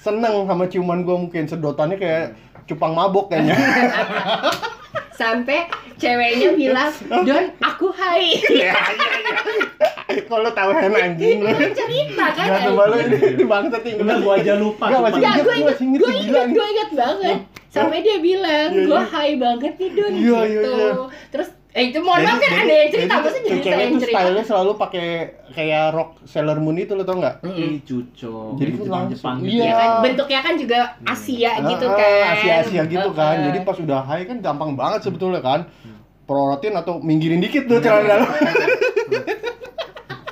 seneng 0.01 0.47
sama 0.47 0.65
ciuman 0.71 1.03
gua 1.03 1.19
mungkin 1.19 1.45
sedotannya 1.45 1.99
kayak 1.99 2.25
cupang 2.65 2.95
mabok 2.95 3.29
kayaknya 3.29 3.57
Sampai 5.15 5.69
ceweknya 6.01 6.57
bilang, 6.57 6.91
"Don, 7.23 7.45
aku 7.61 7.93
hai." 7.93 8.35
Iya, 8.49 8.73
iya, 8.73 9.09
iya. 9.21 10.21
Kalau 10.27 10.49
tahu 10.51 10.71
hen 10.75 10.91
anjing 10.97 11.37
lu. 11.45 11.51
Cerita 11.71 12.25
kan. 12.35 12.45
Gak 12.47 12.57
anjing. 12.57 12.67
kembali 12.73 12.95
ini 13.05 13.17
di 13.37 13.45
bangsa 13.45 13.77
tinggal. 13.79 14.17
Gua 14.19 14.35
aja 14.39 14.53
lupa. 14.57 14.85
Nggak, 14.89 14.99
sumpah. 14.99 15.11
masih 15.11 15.21
inget, 15.21 15.31
gue 15.31 15.43
gua 15.43 15.55
inget, 15.55 15.67
masih 15.69 15.85
inget 15.85 16.01
gue 16.01 16.11
tuh, 16.11 16.17
inget, 16.19 16.47
gue 16.51 16.97
banget. 16.97 17.37
Sampai 17.71 17.97
dia 18.03 18.17
bilang, 18.19 18.69
gue 18.75 18.99
iya. 18.99 19.11
high 19.15 19.35
banget 19.39 19.73
nih 19.79 19.89
Don 19.95 20.13
gitu. 20.19 20.75
Terus, 21.31 21.49
eh 21.71 21.83
itu 21.87 21.99
mohon 21.99 22.19
maaf 22.19 22.35
kan 22.37 22.51
ada 22.57 22.73
yang 22.75 22.89
cerita, 22.89 23.13
maksudnya 23.15 23.41
jadi 23.41 23.47
saya 23.49 23.63
cewek 23.63 23.79
yang 23.81 23.93
cerita. 23.95 24.11
stylenya 24.13 24.43
selalu 24.43 24.71
pakai 24.75 25.07
kayak 25.49 25.85
rok 25.89 26.09
Sailor 26.23 26.57
Moon 26.57 26.75
itu 26.75 26.91
lo 26.91 27.01
tau 27.01 27.15
nggak? 27.15 27.35
Ih, 27.47 27.79
cucok. 27.81 28.51
Jadi 28.55 28.71
Jepang, 28.73 28.89
langsung- 28.89 29.11
Jepang 29.13 29.35
iya. 29.37 29.45
gitu 29.45 29.55
Ya 29.57 29.63
ya. 29.63 29.75
kan, 29.77 29.89
bentuknya 30.01 30.39
kan 30.41 30.53
juga 30.55 30.79
Asia 31.01 31.51
gitu 31.61 31.85
Ah, 31.85 31.95
kan. 31.95 32.23
Asia-Asia 32.33 32.81
gitu 32.85 33.09
kan. 33.13 33.33
Heeh. 33.33 33.45
Jadi 33.47 33.57
pas 33.61 33.77
udah 33.77 33.99
high 34.01 34.25
kan 34.25 34.37
gampang 34.39 34.71
banget 34.73 34.99
sebetulnya 35.01 35.39
kan. 35.39 35.59
Prorotin 36.21 36.73
atau 36.73 36.93
minggirin 36.97 37.39
dikit 37.39 37.63
tuh 37.65 37.79
celana 37.79 38.03
dalam. 38.09 38.29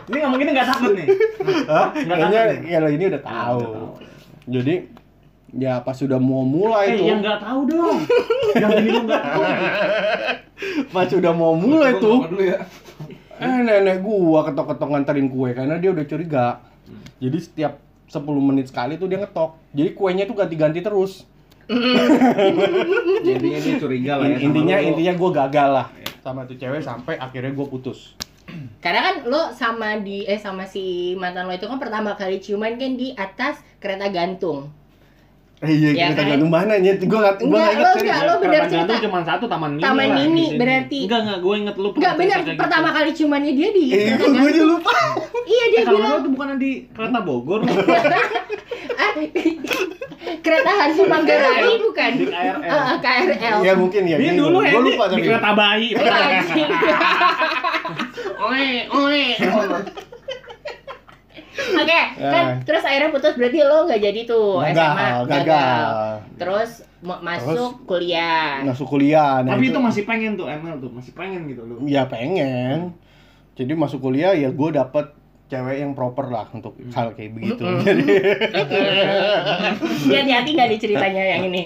Ini 0.06 0.18
ngomong 0.20 0.38
gini 0.38 0.52
nggak 0.52 0.68
takut 0.70 0.92
nih. 0.92 1.08
Hah? 1.68 1.88
Nggak 1.94 2.18
Kayaknya 2.18 2.40
takut 2.42 2.58
nih? 2.58 2.68
ya 2.68 2.78
lo 2.80 2.90
ini. 2.90 3.04
Udah 3.06 3.22
tahu. 3.22 3.62
Jadi 4.46 4.74
ya 5.52 5.80
pas 5.80 5.94
sudah 5.94 6.18
mau 6.18 6.42
mulai 6.42 6.94
Eh, 6.94 6.98
tuh, 6.98 7.08
yang 7.08 7.20
nggak 7.20 7.40
tahu 7.40 7.60
dong. 7.66 7.98
yang 8.54 8.72
ini 8.76 8.90
lu 8.92 9.02
nggak 9.04 9.24
tahu. 9.24 9.42
pas 10.94 11.06
sudah 11.06 11.32
mau 11.32 11.54
mulai 11.54 11.98
tuh, 11.98 12.26
dulu 12.26 12.44
ya. 12.44 12.60
eh 13.40 13.58
nenek 13.64 14.00
gua 14.00 14.44
ketok-ketok 14.46 14.90
nganterin 14.90 15.28
kue 15.28 15.50
karena 15.52 15.76
dia 15.76 15.90
udah 15.90 16.04
curiga. 16.04 16.48
Jadi 17.18 17.38
setiap 17.38 17.74
10 18.06 18.20
menit 18.40 18.68
sekali 18.68 18.96
tuh 18.96 19.06
dia 19.06 19.18
ngetok. 19.18 19.58
Jadi 19.72 19.90
kuenya 19.94 20.24
tuh 20.24 20.36
ganti-ganti 20.36 20.80
terus. 20.80 21.24
Jadi 23.22 23.48
ini 23.48 23.72
curiga 23.78 24.18
lah 24.18 24.28
ya. 24.28 24.36
sama 24.36 24.44
intinya 24.44 24.76
lu. 24.76 24.88
intinya 24.90 25.14
gua 25.16 25.30
gagal 25.38 25.70
lah 25.72 25.88
sama 26.20 26.44
tuh 26.44 26.58
cewek 26.58 26.82
sampai 26.82 27.16
akhirnya 27.16 27.54
gua 27.54 27.66
putus. 27.66 28.18
Karena 28.80 29.00
kan 29.04 29.16
lo 29.24 29.54
sama 29.54 30.00
di 30.00 30.26
eh 30.26 30.36
sama 30.36 30.66
si 30.66 31.14
mantan 31.14 31.46
lo 31.46 31.54
itu 31.54 31.64
kan 31.64 31.78
pertama 31.78 32.16
kali 32.16 32.40
ciuman 32.40 32.76
kan 32.76 32.94
di 32.94 33.14
atas 33.14 33.62
kereta 33.78 34.10
gantung. 34.10 34.74
Eh 35.60 35.68
iya, 35.70 35.90
Ya 35.92 36.06
kita 36.10 36.24
kan? 36.24 36.32
gantung 36.34 36.48
mana 36.50 36.72
gua 37.04 37.20
Enggak, 37.36 37.60
nggak 37.60 37.68
inget 37.68 37.84
lo 37.84 37.92
serius. 37.92 38.00
enggak, 38.00 38.20
lo 38.24 38.34
bener 38.40 38.62
cerita. 38.66 38.94
cuma 39.02 39.20
satu 39.22 39.46
taman 39.46 39.70
mini. 39.72 39.84
Taman 39.84 40.06
lah 40.06 40.16
mini, 40.18 40.46
di 40.46 40.56
berarti. 40.56 41.00
Enggak 41.04 41.20
enggak, 41.20 41.40
gue 41.42 41.56
inget 41.58 41.76
lu 41.76 41.88
pernah 41.90 42.00
Enggak 42.00 42.16
kayak 42.40 42.56
pertama 42.56 42.88
gitu. 42.88 42.96
kali 42.96 43.10
ciumannya 43.12 43.52
dia 43.54 43.70
di 43.70 43.84
Eh, 43.86 44.00
kereta 44.10 44.28
gua 44.32 44.48
aja 44.48 44.64
lupa. 44.64 44.92
Iya 45.42 45.64
dia 45.66 45.76
Eh, 45.76 45.84
kalau 45.84 45.98
bilang 45.98 46.10
lu 46.10 46.18
itu 46.18 46.30
bukan 46.32 46.48
di 46.56 46.72
kereta 46.90 47.20
Bogor, 47.20 47.60
ah, 48.96 49.12
kereta 50.40 50.72
Hantu 50.72 51.04
Manggarai 51.06 51.74
bukan? 51.78 52.12
di 52.14 52.26
KRL. 52.26 52.64
Ah, 52.64 52.80
ah, 52.86 52.98
KRL. 52.98 53.58
Ya 53.60 53.74
mungkin 53.76 54.02
ya. 54.06 54.16
Ini 54.16 54.28
gitu. 54.30 54.42
dulu 54.42 54.58
ya 54.62 54.72
Gua 54.72 54.82
lupa 54.82 55.04
di 55.06 55.12
tapi. 55.12 55.24
kereta 55.26 55.52
bayi. 55.54 55.88
Oe, 58.40 58.68
oe. 58.90 59.24
Oke, 61.60 62.00
kan 62.16 62.44
Ya. 62.46 62.56
terus 62.62 62.82
akhirnya 62.82 63.10
putus 63.10 63.34
berarti 63.34 63.60
lo 63.60 63.84
nggak 63.84 64.02
jadi 64.02 64.22
tuh 64.24 64.60
Gagal, 64.62 64.74
SMA 64.74 65.08
gagal. 65.26 65.90
Terus 66.36 66.72
ma- 67.00 67.22
masuk 67.22 67.84
kuliah. 67.84 68.64
Masuk 68.64 68.88
kuliah. 68.88 69.40
Nah, 69.40 69.54
Tapi 69.54 69.66
itu 69.68 69.80
masih 69.80 70.04
pengen 70.04 70.34
tuh 70.34 70.46
ML 70.46 70.78
tuh, 70.78 70.90
masih 70.90 71.12
pengen 71.12 71.46
gitu 71.46 71.62
lu. 71.62 71.76
ya 71.84 72.06
pengen. 72.06 72.92
Jadi 73.54 73.72
masuk 73.74 74.00
kuliah 74.02 74.32
ya 74.32 74.50
gue 74.50 74.70
dapet 74.70 75.12
cewek 75.46 75.78
yang 75.78 75.92
proper 75.92 76.28
lah 76.28 76.46
untuk 76.50 76.74
hal 76.90 77.12
kayak 77.12 77.34
begitu. 77.34 77.60
Jadi 77.82 78.06
Dia 80.06 80.20
hati-hati 80.22 80.50
nggak 80.52 80.68
nih 80.68 80.80
ceritanya 80.80 81.24
yang 81.28 81.44
ini? 81.46 81.64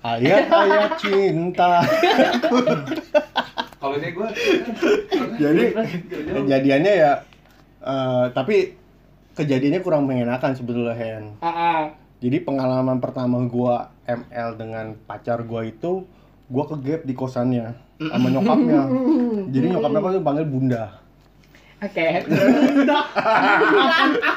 ayat-ayat 0.00 0.98
cinta. 0.98 1.78
Kalau 3.76 3.94
ini 3.96 4.08
gue 4.10 4.28
Jadi 5.36 5.64
kejadiannya 6.28 6.92
ya 6.96 7.12
eh, 7.80 8.24
tapi 8.30 8.74
kejadiannya 9.32 9.80
kurang 9.80 10.04
mengenakan 10.04 10.52
sebetulnya 10.52 10.94
Hen. 10.96 11.24
Ah. 11.40 11.96
Jadi 12.22 12.38
pengalaman 12.46 13.02
pertama 13.02 13.42
gua 13.50 13.90
ML 14.06 14.54
dengan 14.54 14.94
pacar 15.08 15.42
gua 15.42 15.66
itu 15.66 16.06
gua 16.46 16.64
ke 16.70 16.76
gap 16.84 17.02
di 17.02 17.14
kosannya 17.18 17.74
sama 17.98 18.30
nyokapnya. 18.30 18.82
Jadi 19.54 19.66
nyokapnya 19.74 20.00
kan 20.00 20.10
tuh 20.14 20.24
panggil 20.24 20.46
bunda. 20.46 20.84
Oke. 21.82 22.06
Bunda. 22.30 22.98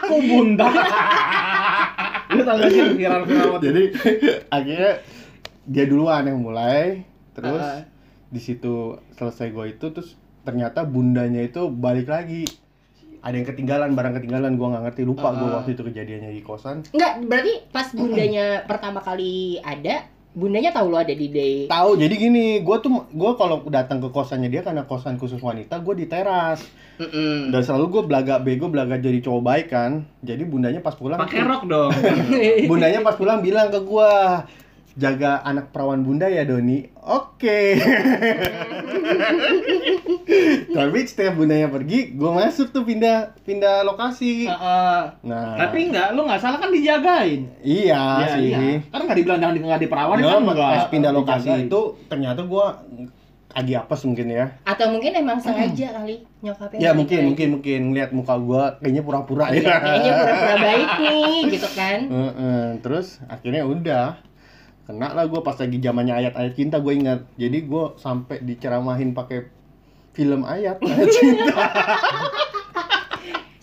Aku 0.01 0.15
bunda. 0.17 0.67
Lu 2.33 2.41
viral-viral 2.97 3.47
waktu 3.53 3.65
Jadi 3.69 3.83
akhirnya 4.49 4.91
dia 5.65 5.85
duluan 5.85 6.25
yang 6.25 6.41
mulai, 6.41 7.05
terus 7.37 7.61
Heeh. 7.61 7.85
di 8.33 8.41
situ 8.41 8.97
selesai 9.13 9.53
gua 9.53 9.69
itu 9.69 9.93
terus 9.93 10.17
ternyata 10.41 10.81
bundanya 10.85 11.45
itu 11.45 11.69
balik 11.69 12.09
lagi. 12.09 12.49
Ada 13.25 13.41
yang 13.41 13.47
ketinggalan, 13.49 13.97
barang 13.97 14.13
ketinggalan 14.21 14.53
gua 14.53 14.67
nggak 14.77 14.83
ngerti 14.85 15.01
lupa 15.01 15.33
Heeh. 15.33 15.39
gua 15.41 15.49
waktu 15.57 15.73
itu 15.73 15.81
kejadiannya 15.81 16.29
di 16.29 16.43
kosan. 16.45 16.85
Enggak, 16.93 17.25
berarti 17.25 17.53
pas 17.73 17.87
bundanya 17.89 18.45
pertama 18.69 19.01
kali 19.01 19.57
ada, 19.65 20.05
bundanya 20.37 20.69
tahu 20.69 20.93
lo 20.93 21.01
ada 21.01 21.09
di 21.09 21.33
day. 21.33 21.65
Tahu, 21.65 21.97
jadi 21.97 22.13
gini, 22.13 22.61
gua 22.61 22.77
tuh 22.85 23.09
gua 23.17 23.33
kalau 23.33 23.65
datang 23.65 23.97
ke 23.97 24.13
kosannya 24.13 24.53
dia 24.53 24.61
karena 24.61 24.85
kosan 24.85 25.17
khusus 25.17 25.41
wanita, 25.41 25.81
gua 25.81 25.97
di 25.97 26.05
teras. 26.05 26.61
Mm-mm. 26.95 27.51
Dan 27.51 27.59
selalu 27.59 27.85
gue 27.91 28.03
belaga 28.07 28.39
bego, 28.39 28.71
belaga 28.71 28.95
jadi 28.95 29.19
cowok 29.19 29.43
baik 29.43 29.67
kan. 29.67 30.07
Jadi 30.23 30.47
bundanya 30.47 30.79
pas 30.79 30.95
pulang 30.95 31.19
Pakai 31.19 31.43
rok 31.43 31.67
dong. 31.67 31.91
Bundanya 32.71 33.03
pas 33.03 33.19
pulang 33.19 33.43
bilang 33.43 33.67
ke 33.67 33.83
gua, 33.83 34.47
jaga 34.95 35.43
anak 35.43 35.75
perawan 35.75 36.07
bunda 36.07 36.31
ya 36.31 36.47
Doni. 36.47 36.87
Oke. 37.03 37.75
Tapi 40.67 40.97
setiap 41.03 41.33
bundanya 41.35 41.67
pergi, 41.67 42.13
gua 42.13 42.31
masuk 42.37 42.69
tuh 42.69 42.83
pindah 42.83 43.33
pindah 43.41 43.83
lokasi. 43.83 44.45
Heeh. 44.45 45.01
Nah, 45.23 45.55
Tapi 45.55 45.89
enggak, 45.89 46.11
lu 46.11 46.23
enggak 46.23 46.41
salah 46.41 46.57
kan 46.57 46.69
dijagain. 46.69 47.41
iya 47.59 48.03
Iya, 48.19 48.27
sih. 48.35 48.43
iya. 48.49 48.59
Kan 48.87 48.99
enggak 49.01 49.17
dibilang 49.17 49.39
enggak 49.41 49.81
diperawan 49.81 50.17
Nah, 50.17 50.27
kan 50.31 50.41
enggak. 50.43 50.71
pas 50.73 50.85
pindah 50.89 51.11
lokasi 51.11 51.47
dijagain. 51.47 51.67
itu 51.67 51.81
ternyata 52.05 52.41
gua 52.43 52.65
lagi 53.51 53.71
apes 53.71 54.01
mungkin 54.03 54.27
ya. 54.27 54.45
Atau 54.61 54.91
mungkin 54.91 55.11
emang 55.15 55.39
sengaja 55.39 55.87
kali 55.95 56.15
nyokapnya. 56.41 56.77
Ya 56.77 56.91
mungkin 56.91 57.15
kayak 57.15 57.25
mungkin 57.25 57.47
mungkin 57.53 57.79
ngeliat 57.87 58.11
muka 58.11 58.35
gua 58.35 58.63
kayaknya 58.77 59.01
pura-pura 59.01 59.47
gitu. 59.49 59.63
Iya, 59.63 59.71
ya. 59.71 59.79
kayaknya 59.79 60.11
pura-pura 60.13 60.55
baik 60.59 60.89
nih, 60.99 61.35
gitu 61.55 61.69
kan. 61.71 61.99
Heeh, 62.03 62.63
terus 62.83 63.07
akhirnya 63.25 63.63
udah 63.63 64.05
kena 64.85 65.17
lah 65.17 65.25
gue 65.25 65.41
pas 65.41 65.57
lagi 65.57 65.77
zamannya 65.81 66.13
ayat-ayat 66.13 66.53
cinta 66.53 66.77
gue 66.77 66.93
ingat. 66.93 67.25
Jadi 67.35 67.57
gue 67.65 67.85
sampai 67.97 68.37
diceramahin 68.45 69.17
pakai 69.17 69.49
film 70.13 70.45
ayat 70.45 70.77
ayat 70.85 71.09
cinta. 71.09 71.57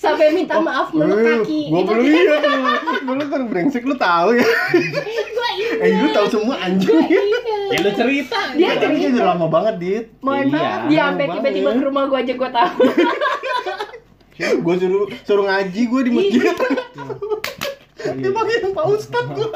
Sampai 0.03 0.35
minta 0.35 0.59
maaf 0.59 0.91
meluk 0.91 1.23
kaki. 1.23 1.71
gue 1.71 1.83
belum 1.87 2.03
iya 2.03 2.35
tuh. 2.43 2.63
Dulu 3.07 3.23
kan 3.31 3.41
brengsek 3.47 3.87
lu 3.87 3.95
tahu 3.95 4.35
ya. 4.35 4.43
Gua 5.31 5.49
eh 5.79 5.91
lu 5.95 6.09
tahu 6.11 6.27
semua 6.27 6.59
anjing. 6.59 6.91
Ya 7.71 7.79
lu 7.87 7.91
cerita. 7.95 8.39
Dia 8.59 8.83
cerita. 8.83 9.15
udah 9.15 9.27
lama 9.39 9.47
banget 9.47 9.75
dit. 9.79 10.05
Mohon 10.19 10.43
Iya, 10.43 10.51
maaf, 10.51 10.81
dia 10.91 11.01
sampai 11.07 11.27
tiba-tiba 11.39 11.71
ke 11.79 11.83
rumah 11.87 12.03
gua 12.11 12.19
aja 12.19 12.35
gua 12.35 12.51
tahu. 12.51 12.83
gue 14.43 14.75
suruh 14.75 15.07
suruh 15.23 15.45
ngaji 15.47 15.83
gue 15.87 16.01
di 16.03 16.11
masjid. 16.11 16.43
Iya. 18.03 18.19
dipanggil 18.19 18.75
pak 18.75 18.85
ustad 18.91 19.27
gue 19.31 19.47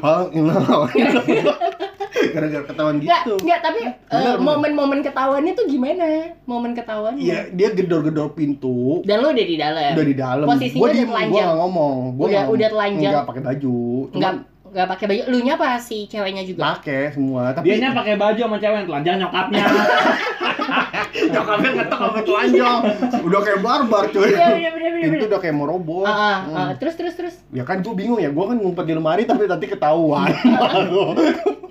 Hal 0.00 0.20
ini 0.30 0.50
gara-gara 2.34 2.64
ketahuan 2.64 2.96
gitu 2.98 3.34
enggak, 3.36 3.60
tapi 3.60 3.80
eh, 3.84 3.92
Bener, 4.08 4.34
bener. 4.34 4.38
momen-momen 4.40 5.00
ketahuannya 5.00 5.52
tuh 5.52 5.66
gimana? 5.66 6.04
Momen 6.44 6.72
ketahuannya. 6.72 7.20
Iya, 7.20 7.38
dia 7.50 7.68
gedor-gedor 7.72 8.32
pintu. 8.32 9.02
Dan 9.02 9.20
lo 9.20 9.30
udah 9.30 9.46
di 9.46 9.56
dalam. 9.56 9.90
Udah 9.92 10.06
di 10.06 10.16
dalam. 10.16 10.46
Posisinya 10.46 10.78
Gua 10.78 10.86
udah 10.86 10.94
diem, 10.94 11.04
gua 11.04 11.12
telanjang. 11.12 11.44
nggak 11.44 11.58
ngomong. 11.60 11.96
Gua 12.12 12.24
Udah- 12.24 12.32
nggak- 12.36 12.54
udah 12.54 12.68
telanjang. 12.70 13.12
Nggak 13.12 13.26
pakai 13.26 13.42
baju. 13.44 13.76
Cuma 14.06 14.14
Enggak 14.16 14.34
enggak 14.74 14.90
pakai 14.90 15.04
baju. 15.06 15.22
Lu 15.30 15.38
nya 15.38 15.54
apa 15.54 15.78
si 15.78 16.10
ceweknya 16.10 16.42
juga? 16.42 16.74
pakai 16.74 17.14
semua. 17.14 17.54
Tapi 17.54 17.62
Dianya 17.64 17.94
pakai 17.94 18.14
baju 18.18 18.40
sama 18.42 18.56
cewek 18.58 18.76
yang 18.76 18.88
telanjang 18.90 19.16
nyokapnya. 19.22 19.64
nyokapnya 21.34 21.70
ngetok 21.78 21.98
sama 22.02 22.20
telanjang. 22.26 22.80
udah 23.22 23.40
kayak 23.40 23.60
barbar 23.62 24.04
cuy. 24.10 24.30
Iya, 24.34 24.50
bener 24.50 24.70
bener 24.74 24.90
bener. 24.90 24.98
Pintu 24.98 25.14
bener. 25.14 25.28
udah 25.30 25.38
kayak 25.38 25.54
mau 25.54 25.66
roboh. 25.70 26.02
Ah, 26.02 26.10
ah, 26.10 26.36
Hmm. 26.44 26.56
ah. 26.58 26.70
terus 26.74 26.94
terus 26.98 27.14
terus. 27.14 27.34
Ya 27.54 27.62
kan 27.62 27.86
gua 27.86 27.94
bingung 27.94 28.18
ya, 28.18 28.34
gua 28.34 28.50
kan 28.50 28.58
ngumpet 28.58 28.84
di 28.84 28.94
lemari 28.94 29.22
tapi 29.22 29.46
tadi 29.46 29.66
ketahuan. 29.70 30.26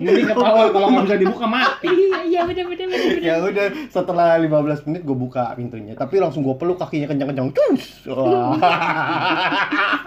Ini 0.00 0.22
ketawa 0.26 0.70
kalau 0.70 0.86
nggak 0.90 1.04
bisa 1.06 1.16
dibuka 1.18 1.46
mati. 1.46 1.88
Iya, 1.88 2.18
iya 2.24 2.40
bener 2.44 2.64
bener 2.66 2.86
bener. 2.90 3.00
bener. 3.14 3.22
ya 3.22 3.34
udah 3.40 3.66
setelah 3.88 4.40
15 4.40 4.86
menit 4.90 5.02
gue 5.04 5.16
buka 5.16 5.54
pintunya 5.54 5.92
tapi 5.94 6.18
langsung 6.18 6.42
gue 6.42 6.54
peluk 6.56 6.78
kakinya 6.78 7.06
kencang-kencang 7.08 7.48
cus 7.52 7.84
wah 8.10 8.56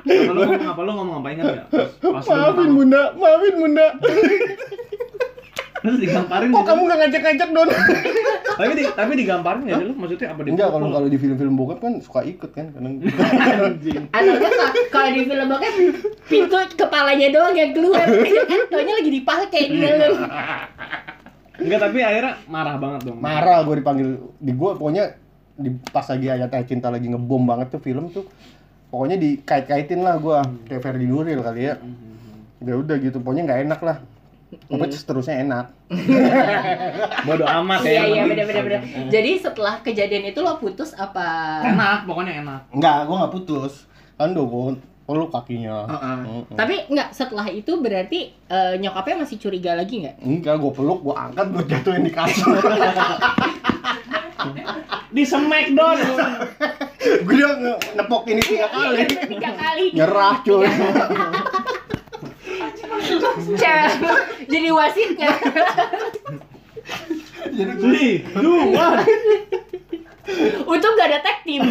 Apa 0.07 0.31
lu 0.31 0.41
ngomong 0.43 0.69
apa 0.71 0.81
lu 0.83 0.91
ngomong 0.93 1.15
apa 1.19 1.27
ingat 1.33 1.45
lu 2.03 2.09
maafin 2.13 2.69
bunda 2.73 3.01
maafin 3.15 3.55
bunda 3.55 3.87
Terus 5.77 5.97
digamparin 6.01 6.49
kok 6.49 6.57
gitu. 6.57 6.67
kamu 6.67 6.81
gak 6.89 6.99
ngajak-ngajak 6.99 7.49
don 7.53 7.69
tapi 8.57 8.71
di, 8.73 8.83
tapi 8.89 9.11
digambarin 9.15 9.61
nggak 9.63 9.77
sih 9.77 9.85
lu? 9.85 9.93
Maksudnya 9.93 10.27
apa? 10.33 10.41
Enggak, 10.43 10.69
kalau 10.73 10.87
kalau 10.89 11.07
di 11.07 11.17
film-film 11.17 11.53
bokep 11.53 11.79
kan 11.79 11.93
suka 12.01 12.21
ikut 12.25 12.51
kan 12.51 12.65
kadang. 12.73 12.93
Enggak 12.97 13.29
kalau- 14.91 15.13
di 15.13 15.21
film 15.23 15.47
bokep 15.47 15.73
pintu 16.27 16.57
kepalanya 16.75 17.27
doang 17.31 17.55
yang 17.55 17.71
keluar. 17.71 18.03
Kan 18.03 18.83
lagi 18.83 19.11
dipakai 19.13 19.61
di 19.69 19.77
dalam. 19.79 20.13
Enggak, 21.57 21.79
tapi 21.89 21.97
akhirnya 22.01 22.33
marah 22.45 22.75
banget 22.77 22.99
dong. 23.07 23.17
Marah 23.17 23.61
gue 23.63 23.75
dipanggil 23.81 24.09
di 24.37 24.51
gue 24.53 24.71
pokoknya 24.77 25.05
di 25.57 25.73
pas 25.89 26.05
lagi 26.05 26.27
ayat 26.29 26.53
ayat 26.53 26.67
cinta 26.69 26.93
lagi 26.93 27.09
ngebom 27.09 27.41
banget 27.49 27.73
tuh 27.73 27.81
film 27.81 28.13
tuh 28.13 28.29
pokoknya 28.93 29.17
dikait-kaitin 29.17 30.05
lah 30.05 30.21
gue 30.21 30.37
kayak 30.69 30.81
Ferdi 30.85 31.09
Nuril 31.09 31.41
kali 31.41 31.65
ya 31.65 31.81
ya 32.61 32.73
udah 32.77 32.95
gitu 33.01 33.17
pokoknya 33.17 33.43
nggak 33.49 33.59
enak 33.65 33.79
lah 33.81 33.97
Pokoknya 34.47 34.95
seterusnya 34.95 35.35
enak 35.41 35.65
Bodo 37.27 37.43
amat 37.43 37.83
ya. 37.83 37.91
Iya 37.99 38.03
iya 38.05 38.23
benar 38.23 38.45
penting. 38.45 38.63
benar 38.63 38.79
benar. 38.79 39.09
Jadi 39.09 39.31
setelah 39.37 39.75
kejadian 39.79 40.23
itu 40.25 40.39
lo 40.39 40.55
putus 40.55 40.91
apa? 40.93 41.27
Enak, 41.65 42.03
pokoknya 42.03 42.39
enak. 42.41 42.61
Enggak, 42.71 42.97
gue 43.03 43.15
nggak 43.17 43.33
putus 43.33 43.73
kan 44.13 44.31
do 44.31 44.43
gue 44.43 44.79
peluk 45.03 45.29
kakinya 45.29 45.83
Heeh. 45.85 46.15
Mm-mm. 46.21 46.51
Tapi 46.53 46.75
enggak 46.85 47.11
setelah 47.11 47.47
itu 47.47 47.75
berarti 47.75 48.19
eh, 48.45 48.73
nyokapnya 48.77 49.21
masih 49.21 49.37
curiga 49.37 49.71
lagi 49.73 50.01
nggak? 50.01 50.15
enggak 50.19 50.55
gue 50.57 50.71
peluk 50.73 50.99
gue 51.01 51.13
angkat 51.13 51.45
gue 51.49 51.63
jatuhin 51.65 52.03
di 52.03 52.11
kasur 52.11 52.55
Di 55.07 55.23
smackdown. 55.23 55.97
gue 57.19 57.35
udah 57.35 57.51
nepok 57.95 58.27
ini 58.27 58.41
tiga 58.41 58.67
kali 58.67 59.03
Tiga 59.07 59.51
kali. 59.53 59.85
nyerah 59.91 60.35
cuy 60.41 60.67
Cewek 63.57 63.91
jadi 64.57 64.69
wasitnya. 64.71 65.29
jadi 67.47 67.73
two, 68.33 68.49
one. 68.71 69.05
Untung 70.65 70.93
gak 70.93 71.07
ada 71.07 71.19
tag 71.21 71.37
team. 71.41 71.63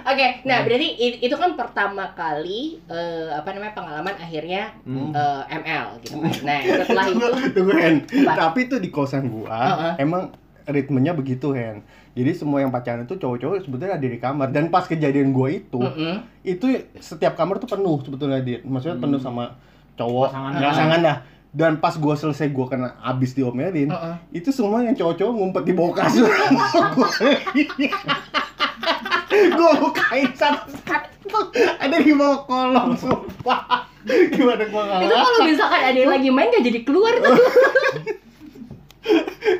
Oke, 0.00 0.26
nah 0.42 0.62
berarti 0.62 0.88
i- 0.96 1.20
itu 1.20 1.34
kan 1.34 1.52
pertama 1.52 2.08
kali 2.10 2.80
eh, 2.82 3.28
apa 3.28 3.50
namanya 3.50 3.74
pengalaman 3.74 4.14
akhirnya 4.14 4.72
Hmm. 4.80 5.10
eh, 5.10 5.42
ML 5.52 6.00
gitu. 6.00 6.16
Nah 6.40 6.56
setelah 6.80 7.04
itu 7.06 7.26
Tunggu 7.52 7.72
Hen, 7.74 7.96
tapi 8.24 8.64
tuh 8.64 8.78
di 8.78 8.88
kosan 8.88 9.28
gua 9.28 9.58
Heeh. 9.68 9.92
emang 10.00 10.32
ritmenya 10.64 11.12
begitu 11.12 11.52
Hen. 11.52 11.84
Jadi 12.10 12.30
semua 12.32 12.58
yang 12.58 12.70
pacaran 12.70 13.04
itu 13.04 13.14
cowok-cowok 13.14 13.60
sebetulnya 13.60 13.94
ada 13.94 14.08
di 14.08 14.18
kamar 14.18 14.48
dan 14.48 14.66
pas 14.66 14.82
kejadian 14.82 15.30
gua 15.30 15.48
itu 15.48 15.78
Mm-mm. 15.78 16.24
itu 16.42 16.66
setiap 16.96 17.34
kamar 17.34 17.58
tuh 17.58 17.68
penuh 17.68 18.00
sebetulnya 18.00 18.40
dia. 18.40 18.58
Maksudnya 18.62 18.96
Hmm. 18.96 19.04
penuh 19.04 19.20
sama 19.20 19.44
cowok 19.94 20.28
Pasangan. 20.30 20.60
pasangan 20.60 21.00
dah. 21.02 21.16
Dan 21.50 21.82
pas 21.82 21.98
gua 21.98 22.14
selesai 22.14 22.46
gua 22.50 22.70
kena 22.70 22.94
abis 23.02 23.34
diomelin, 23.34 23.90
Heeh. 23.90 24.14
itu 24.30 24.54
semua 24.54 24.86
yang 24.86 24.94
cowok-cowok 24.94 25.32
ngumpet 25.34 25.62
di 25.66 25.72
bawah 25.74 25.94
kasur. 25.98 26.30
gua 29.58 29.72
bukain 29.78 30.30
satu-satu 30.30 31.40
ada 31.78 31.96
di 31.98 32.12
bawah 32.14 32.46
kolong 32.46 32.94
sumpah. 32.94 33.86
Gimana 34.06 34.64
gua 34.70 34.82
nggak 34.86 35.00
Itu 35.04 35.14
kalau 35.14 35.40
misalkan 35.44 35.80
ada 35.84 35.98
yang 35.98 36.12
lagi 36.14 36.28
main 36.30 36.48
gak 36.48 36.64
jadi 36.64 36.80
keluar 36.86 37.12
tuh. 37.18 37.34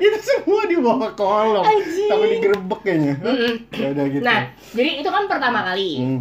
itu 0.05 0.19
semua 0.21 0.63
di 0.69 0.77
bawah 0.77 1.11
kolong 1.17 1.65
tapi 1.65 2.25
digerebek 2.37 2.81
kayaknya 2.85 3.15
ya 3.73 3.87
udah 3.97 4.05
gitu 4.13 4.21
Nah, 4.23 4.41
jadi 4.77 4.91
itu 5.01 5.09
kan 5.09 5.25
pertama 5.27 5.65
kali. 5.65 5.91
Hmm. 5.97 6.21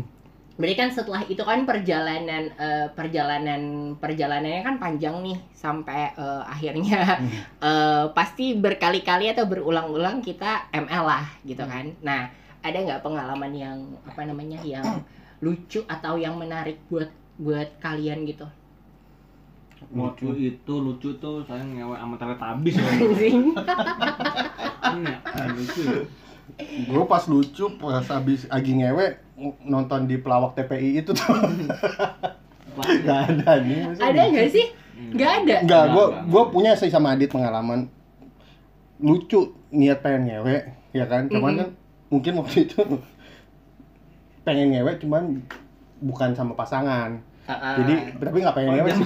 Berarti 0.59 0.75
kan 0.75 0.89
setelah 0.91 1.23
itu 1.23 1.39
kan 1.39 1.63
perjalanan 1.63 2.51
eh, 2.59 2.87
perjalanan 2.91 3.95
perjalanannya 3.95 4.59
kan 4.59 4.75
panjang 4.75 5.23
nih 5.23 5.39
sampai 5.55 6.11
eh, 6.19 6.43
akhirnya 6.43 7.15
Hmm. 7.15 7.31
eh, 7.63 8.05
pasti 8.11 8.59
berkali-kali 8.59 9.31
atau 9.31 9.47
berulang-ulang 9.47 10.19
kita 10.19 10.67
ML 10.75 11.03
lah 11.07 11.23
gitu 11.47 11.63
kan. 11.63 11.95
Nah, 12.03 12.27
ada 12.59 12.75
nggak 12.75 12.99
pengalaman 12.99 13.55
yang 13.55 13.77
apa 14.03 14.27
namanya 14.27 14.59
yang 14.67 14.83
lucu 15.39 15.79
atau 15.87 16.19
yang 16.19 16.35
menarik 16.35 16.83
buat 16.91 17.07
buat 17.39 17.79
kalian 17.79 18.27
gitu? 18.27 18.43
Waktu 19.95 20.27
itu 20.43 20.73
lucu 20.75 21.15
tuh 21.23 21.39
saya 21.47 21.63
ngewe 21.63 21.95
sama 21.95 22.19
Teletubbies 22.19 22.75
ya. 22.75 22.83
Anjing. 22.99 23.55
Iya, 24.91 25.15
lucu. 25.55 25.83
Gue 26.57 27.03
pas 27.05 27.23
lucu 27.25 27.65
pas 27.75 28.01
habis 28.03 28.45
lagi 28.45 28.73
ngewe 28.73 29.17
nonton 29.63 30.03
di 30.03 30.17
pelawak 30.17 30.53
TPI 30.53 30.99
itu 30.99 31.11
tuh 31.11 31.27
nggak 32.75 33.19
ada 33.29 33.51
nih 33.59 33.79
ada 33.95 34.21
nggak 34.27 34.49
sih? 34.49 34.65
Nggak 34.99 35.31
ada. 35.31 35.55
Enggak, 35.63 35.63
Nggak, 35.63 35.83
gue 35.89 36.05
gue 36.27 36.43
punya 36.51 36.71
sih 36.75 36.91
sama 36.91 37.15
Adit 37.15 37.31
pengalaman 37.31 37.87
lucu 38.99 39.55
niat 39.69 40.03
pengen 40.03 40.27
ngewe 40.27 40.57
ya 40.91 41.05
kan 41.05 41.25
cuman 41.25 41.51
Mhm. 41.51 41.59
kan 41.59 41.69
mungkin 42.09 42.33
waktu 42.35 42.57
itu 42.65 42.79
pengen 44.43 44.73
ngewe 44.73 44.91
cuman 44.99 45.23
bukan 45.99 46.31
sama 46.33 46.51
pasangan. 46.53 47.23
Jadi 47.49 47.93
tapi 48.13 48.37
nggak 48.39 48.55
pengen 48.55 48.69
ngewe 48.77 48.91
sih 48.93 49.05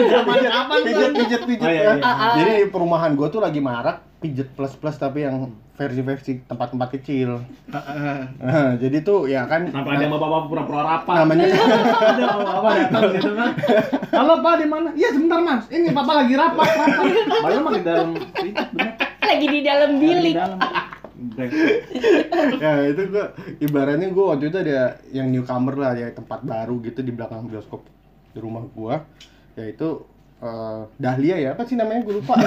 kapan 0.56 0.78
pijet 0.80 1.12
pijet 1.12 1.42
pijet 1.44 1.60
Oh, 1.62 1.70
iya, 1.70 1.82
ya 1.84 1.92
iya. 2.00 2.28
Jadi 2.34 2.50
di 2.56 2.66
perumahan 2.66 3.12
gue 3.12 3.28
tuh 3.28 3.38
lagi 3.38 3.60
marak 3.60 4.00
pijet 4.18 4.48
plus 4.54 4.72
plus 4.74 4.96
tapi 4.96 5.22
yang 5.22 5.50
versi 5.72 6.00
versi 6.00 6.32
tempat-tempat 6.40 6.88
kecil 6.94 7.42
Nah, 7.68 8.76
jadi 8.78 8.96
tuh 9.02 9.26
ya 9.26 9.44
kan 9.44 9.68
Kenapa 9.68 9.92
ada 9.92 10.06
bapak-bapak 10.08 10.46
pura-pura 10.48 10.82
rapat? 10.86 11.14
namanya 11.20 11.44
ada 11.52 12.24
bapak-bapak 12.30 12.72
datang 12.78 13.02
gitu 13.12 13.30
kan. 13.34 13.50
Halo 14.12 14.34
Pak, 14.40 14.54
di 14.56 14.66
mana? 14.68 14.88
Iya 14.92 15.08
sebentar 15.12 15.38
Mas. 15.40 15.64
Ini 15.68 15.88
Papa 15.90 16.12
lagi 16.14 16.34
rapat, 16.36 16.68
rapat. 16.68 17.04
Padahal 17.40 17.60
mah 17.60 17.72
di 17.72 17.82
dalam 17.82 18.08
lagi 19.22 19.46
di 19.48 19.60
dalam 19.60 19.90
Di 19.96 20.00
bilik. 20.00 20.36
ya 22.62 22.72
itu 22.90 23.02
gua 23.10 23.26
ibaratnya 23.62 24.08
gua 24.10 24.34
waktu 24.34 24.50
itu 24.50 24.58
ada 24.58 24.98
yang 25.14 25.28
newcomer 25.30 25.74
lah 25.78 25.92
ya 25.94 26.10
tempat 26.10 26.42
baru 26.42 26.80
gitu 26.82 27.00
di 27.04 27.12
belakang 27.14 27.46
bioskop 27.46 27.86
di 28.32 28.38
rumah 28.40 28.64
gua. 28.72 29.04
Yaitu 29.54 30.02
eh, 30.42 30.80
Dahlia 30.98 31.36
ya 31.38 31.48
apa 31.54 31.62
sih 31.68 31.76
namanya? 31.76 32.02
Gue 32.02 32.18
lupa. 32.18 32.34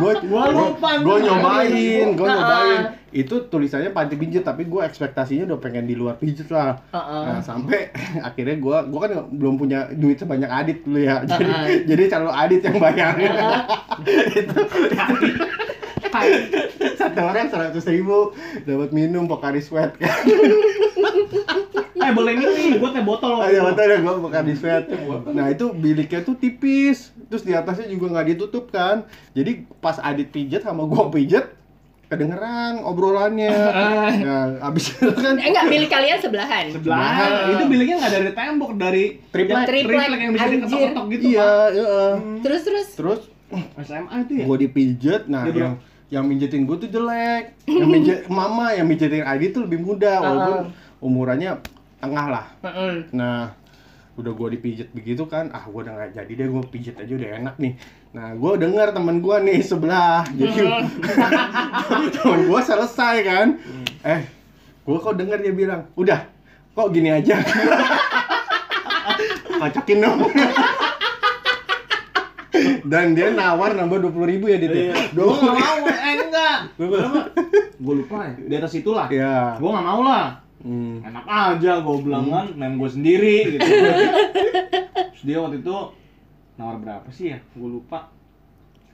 Gue 0.00 0.14
lupa, 0.24 0.90
gue 0.96 1.16
nyobain 1.22 2.08
gue 2.16 2.26
Nah, 2.26 2.36
nyobain. 2.40 2.80
Itu 3.10 3.50
tulisannya 3.50 3.90
panti 3.90 4.14
pijet 4.14 4.46
tapi 4.46 4.64
gue 4.64 4.80
ekspektasinya 4.80 5.50
udah 5.50 5.58
pengen 5.60 5.84
di 5.84 5.98
luar 5.98 6.16
pijet 6.16 6.48
lah. 6.48 6.78
Heeh. 6.94 7.22
Nah, 7.26 7.40
sampai 7.42 7.90
akhirnya 8.28 8.56
gua 8.62 8.86
gua 8.86 9.00
kan 9.06 9.28
belum 9.34 9.58
punya 9.58 9.90
duit 9.92 10.16
sebanyak 10.16 10.48
Adit 10.48 10.78
dulu 10.86 10.98
ya. 11.02 11.20
Jadi 11.26 11.50
Heeh. 11.50 11.66
jadi 11.90 12.02
selalu 12.08 12.32
Adit 12.32 12.60
yang 12.64 12.76
bayar. 12.78 13.12
itu 14.40 14.58
satu 16.96 17.20
orang 17.20 17.48
seratus 17.48 17.84
ribu 17.86 18.34
dapat 18.62 18.90
minum 18.90 19.24
Pocari 19.24 19.60
Sweat 19.60 19.94
kan. 19.96 20.10
Eh 22.00 22.16
boleh 22.16 22.32
ini, 22.32 22.80
gua 22.80 22.90
teh 22.90 23.04
botol. 23.04 23.44
Ada 23.44 23.60
betul 23.60 23.84
ada 23.84 23.96
gua 24.00 24.12
Pocari 24.18 24.56
Sweat. 24.56 24.88
Nah 25.30 25.52
itu 25.52 25.68
biliknya 25.70 26.20
tuh 26.20 26.32
tipis, 26.32 27.12
terus 27.28 27.44
di 27.44 27.52
atasnya 27.52 27.86
juga 27.86 28.08
nggak 28.10 28.26
ditutup 28.30 28.72
kan. 28.72 29.04
Jadi 29.30 29.68
pas 29.78 30.00
Adit 30.00 30.32
pijet 30.32 30.64
sama 30.64 30.88
gua 30.88 31.12
pijet 31.12 31.52
kedengeran 32.08 32.82
obrolannya. 32.82 33.52
Nah, 34.18 34.66
abis 34.66 34.96
itu 34.96 35.12
kan 35.12 35.36
Eh, 35.36 35.46
enggak 35.46 35.68
milik 35.68 35.86
kalian 35.86 36.18
sebelahan. 36.18 36.72
Sebelah. 36.72 37.52
Itu 37.54 37.64
biliknya 37.68 38.00
nggak 38.00 38.12
dari 38.16 38.32
tembok, 38.32 38.70
dari 38.74 39.04
Triplek. 39.30 39.66
Triplek, 39.68 40.08
yang 40.18 40.32
bisa 40.34 40.46
diketok-ketok 40.48 41.04
gitu. 41.06 41.22
Iya, 41.36 41.52
iya. 41.70 41.96
Terus 42.42 42.60
terus 42.64 42.86
Terus 42.96 43.20
Pak. 43.46 43.82
SMA 43.82 44.16
itu 44.24 44.32
ya. 44.38 44.44
gue 44.46 44.56
dipijet 44.62 45.22
nah 45.26 45.42
Dia 45.42 45.52
yang 45.52 45.74
yang 46.10 46.26
mijetin 46.26 46.66
gue 46.66 46.76
tuh 46.76 46.90
jelek. 46.90 47.54
Yang 47.70 47.88
mijet 47.88 48.20
mama 48.38 48.74
yang 48.74 48.90
mijetin 48.90 49.22
Adi 49.22 49.54
tuh 49.54 49.64
lebih 49.64 49.78
muda 49.78 50.18
walaupun 50.18 50.74
umurannya 50.98 51.62
tengah 52.02 52.26
lah. 52.28 52.46
Nah 53.14 53.54
udah 54.18 54.36
gue 54.36 54.48
dipijet 54.58 54.92
begitu 54.92 55.24
kan 55.24 55.48
ah 55.54 55.64
gue 55.64 55.80
udah 55.80 55.96
nggak 55.96 56.12
jadi 56.12 56.32
deh 56.44 56.46
gue 56.52 56.62
pijet 56.68 56.98
aja 56.98 57.12
udah 57.14 57.30
enak 57.40 57.54
nih. 57.56 57.72
Nah 58.12 58.34
gue 58.36 58.52
dengar 58.58 58.92
temen 58.92 59.22
gue 59.22 59.36
nih 59.38 59.58
sebelah 59.64 60.26
jadi 60.34 60.82
temen 62.18 62.40
gue 62.50 62.60
selesai 62.60 63.16
kan. 63.24 63.46
Eh 64.04 64.20
gue 64.84 64.96
kok 64.98 65.14
denger 65.14 65.38
dia 65.40 65.54
bilang 65.54 65.86
udah 65.94 66.26
kok 66.74 66.90
gini 66.90 67.14
aja? 67.14 67.38
Kocokin 69.60 70.00
dong 70.00 70.20
dan 72.86 73.14
dia 73.14 73.32
nawar 73.34 73.74
nambah 73.74 73.98
dua 74.02 74.12
puluh 74.12 74.28
ribu 74.28 74.46
ya 74.50 74.58
dit 74.58 74.70
ya? 74.70 74.94
Gua 75.14 75.34
nggak 75.34 75.54
mau, 75.56 75.76
eh 75.88 76.14
enggak. 76.20 76.58
Gue 77.80 77.94
lupa 78.04 78.16
ya. 78.28 78.32
Di 78.46 78.54
atas 78.60 78.72
itulah. 78.76 79.06
ya 79.08 79.56
Gua 79.56 79.70
nggak 79.76 79.86
mau 79.86 80.00
lah. 80.04 80.26
hmm. 80.60 81.06
Enak 81.08 81.26
aja, 81.26 81.72
gue 81.80 81.96
bilang 82.04 82.28
kan, 82.28 82.46
main 82.54 82.76
gue 82.76 82.90
sendiri 82.90 83.56
gitu. 83.56 83.64
Terus 85.16 85.22
dia 85.24 85.38
waktu 85.40 85.64
itu 85.64 85.76
nawar 86.60 86.76
berapa 86.78 87.08
sih 87.08 87.32
ya? 87.32 87.38
Gue 87.56 87.80
lupa. 87.80 88.12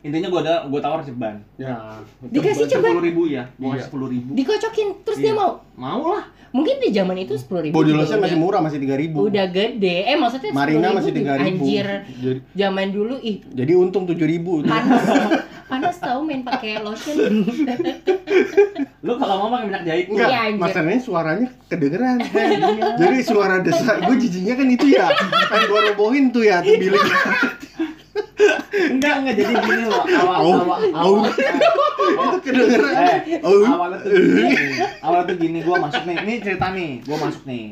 Intinya 0.01 0.29
gue 0.29 0.41
ada, 0.41 0.55
gue 0.65 0.79
tawar 0.79 1.01
ceban. 1.03 1.41
ya 1.57 1.99
Dikasih 2.23 2.67
ceban? 2.67 2.89
Sepuluh 2.89 3.03
ribu 3.03 3.23
ya, 3.27 3.49
gue 3.51 3.65
Iya. 3.65 3.73
kasih 3.75 3.87
sepuluh 3.87 4.09
ribu. 4.09 4.29
Dikocokin 4.33 4.89
terus 5.03 5.19
dia 5.19 5.27
Iya. 5.29 5.35
mau. 5.35 5.53
Mau 5.75 6.03
lah. 6.11 6.25
Mungkin 6.49 6.79
di 6.79 6.89
zaman 6.89 7.17
itu 7.19 7.35
sepuluh 7.35 7.61
ribu. 7.61 7.75
body 7.75 7.93
lotion 7.93 8.17
masih 8.17 8.39
murah 8.39 8.61
masih 8.61 8.79
tiga 8.79 8.97
ribu 8.97 9.29
Udah 9.29 9.45
gede. 9.47 10.07
Eh 10.07 10.17
maksudnya 10.17 10.51
Marina 10.51 10.89
10.000 10.89 10.97
masih 10.97 11.13
tiga 11.13 11.33
ribu 11.37 11.65
Anjir. 11.67 11.89
jadi, 12.17 12.39
Zaman 12.55 12.87
dulu 12.91 13.15
ih 13.21 13.37
jadi 13.47 13.73
untung 13.75 14.05
tujuh 14.05 14.25
ribu 14.25 14.65
panas 14.65 15.05
panas 15.67 15.97
tau 15.99 16.23
main 16.23 16.41
pakai 16.41 16.81
lotion. 16.81 17.45
Lu 19.03 19.13
kalau 19.15 19.35
mau 19.37 19.49
pakai 19.51 19.67
minyak 19.67 19.83
jahitung. 19.85 20.17
Enggak, 20.17 20.29
Iya, 20.29 20.41
anjir. 20.47 20.61
masalahnya 20.63 21.01
suaranya 21.03 21.49
kedengeran. 21.67 22.17
Jadi 23.03 23.19
suara 23.21 23.57
desa 23.61 23.93
gue 24.01 24.17
jijinya 24.17 24.55
kan 24.55 24.67
itu 24.67 24.87
ya. 24.89 25.07
Kan 25.45 25.61
gua 25.67 25.81
robohin 25.85 26.31
tuh 26.31 26.41
ya 26.43 26.59
tuh 26.59 26.73
bilik. 26.73 27.05
Enggak, 28.77 29.15
enggak 29.23 29.35
jadi 29.41 29.55
gini 29.57 29.83
loh. 29.89 30.03
Awal 30.05 30.37
Au, 30.37 30.49
awal 30.53 30.81
au. 30.93 31.15
awal. 31.17 31.31
itu 32.17 32.39
kedengeran. 32.45 32.95
Eh, 32.97 33.41
Au. 33.41 33.59
awalnya 33.65 33.99
tuh 34.05 34.11
gini. 34.13 34.53
Awalnya 35.01 35.25
tuh 35.27 35.37
gini, 35.41 35.59
gua 35.65 35.77
masuk 35.85 36.03
nih. 36.05 36.17
Ini 36.23 36.35
cerita 36.45 36.67
nih, 36.73 36.91
gua 37.05 37.17
masuk 37.25 37.43
nih. 37.49 37.65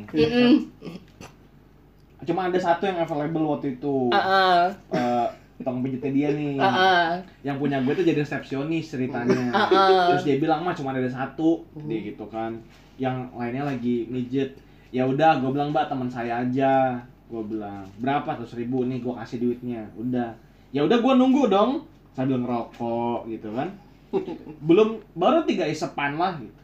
Cuma 2.25 2.49
ada 2.49 2.59
satu 2.59 2.89
yang 2.89 2.99
available 3.05 3.47
waktu 3.53 3.77
itu. 3.77 4.09
Heeh. 4.09 4.61
Eh, 4.97 5.27
tukang 5.61 5.85
pijitnya 5.85 6.11
dia 6.11 6.29
nih. 6.33 6.57
Heeh. 6.57 7.05
Yang 7.45 7.57
punya 7.61 7.77
gue 7.85 7.93
tuh 7.93 8.05
jadi 8.05 8.19
resepsionis 8.25 8.89
ceritanya. 8.89 9.53
Heeh. 9.53 10.05
Terus 10.13 10.25
dia 10.25 10.37
bilang 10.41 10.65
mah 10.65 10.73
cuma 10.73 10.97
ada 10.97 11.05
satu, 11.13 11.69
dia 11.85 12.01
gitu 12.01 12.25
kan. 12.33 12.57
Yang 12.97 13.29
lainnya 13.37 13.65
lagi 13.69 14.09
mijet. 14.09 14.57
Ya 14.95 15.05
udah, 15.05 15.43
gue 15.43 15.51
bilang 15.53 15.75
mbak 15.75 15.91
teman 15.93 16.09
saya 16.09 16.47
aja. 16.47 17.03
Gue 17.35 17.43
bilang 17.51 17.83
berapa 17.99 18.39
tuh 18.39 18.47
ribu 18.55 18.87
nih 18.87 19.03
gue 19.03 19.11
kasih 19.11 19.43
duitnya. 19.43 19.83
Udah. 19.99 20.31
Ya 20.71 20.87
udah 20.87 21.03
gue 21.03 21.13
nunggu 21.19 21.51
dong 21.51 21.83
sambil 22.15 22.39
ngerokok 22.39 23.27
gitu 23.27 23.51
kan. 23.51 23.75
Belum 24.71 25.03
baru 25.19 25.43
tiga 25.43 25.67
isepan 25.67 26.15
lah 26.15 26.39
gitu. 26.39 26.63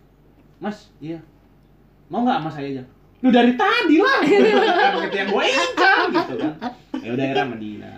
Mas, 0.62 0.94
iya. 1.02 1.18
Mau 2.06 2.22
nggak 2.22 2.38
sama 2.38 2.50
saya 2.54 2.66
aja? 2.70 2.82
Lu 3.18 3.34
dari 3.34 3.58
tadi 3.58 3.98
lah. 3.98 4.18
Gitu 4.30 5.16
yang 5.18 5.28
gue 5.28 5.44
incar 5.44 5.98
gitu 6.08 6.34
kan. 6.40 6.52
Ya 7.02 7.10
udah 7.12 7.24
akhirnya 7.26 7.44
sama 7.44 7.56
dia. 7.58 7.92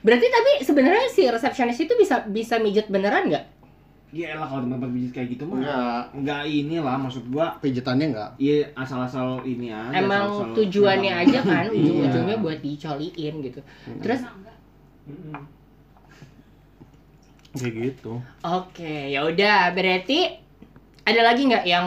Berarti 0.00 0.26
tapi 0.28 0.50
sebenarnya 0.64 1.06
si 1.12 1.22
resepsionis 1.28 1.78
itu 1.80 1.94
bisa 1.96 2.24
bisa 2.28 2.58
mijet 2.60 2.90
beneran 2.92 3.28
nggak? 3.30 3.59
Ya 4.10 4.34
elah 4.34 4.42
kalau 4.42 4.66
tempat 4.66 4.90
pijit 4.90 5.10
kayak 5.12 5.28
gitu 5.30 5.44
mah. 5.44 5.56
Enggak, 5.56 6.02
Enggak 6.12 6.42
inilah 6.44 6.96
maksud 6.98 7.24
gua 7.28 7.54
pijitannya 7.56 8.10
enggak. 8.10 8.30
Iya 8.36 8.74
asal-asal 8.74 9.42
ini 9.44 9.70
aja. 9.70 9.94
Emang 9.96 10.24
asal-asal 10.28 10.56
tujuannya 10.56 11.12
memang- 11.12 11.26
aja 11.28 11.38
kan, 11.40 11.64
Iya. 11.64 11.74
ujung-ujungnya 11.76 12.36
buat 12.38 12.58
dicoliin 12.58 13.34
gitu. 13.40 13.60
Terus 13.98 14.20
Mm-mm. 15.06 15.42
Kayak 17.52 17.74
gitu. 17.84 18.12
oke, 18.40 18.94
ya 19.10 19.20
udah 19.24 19.70
berarti 19.70 20.18
ada 21.02 21.20
lagi 21.24 21.42
nggak 21.44 21.64
yang 21.64 21.86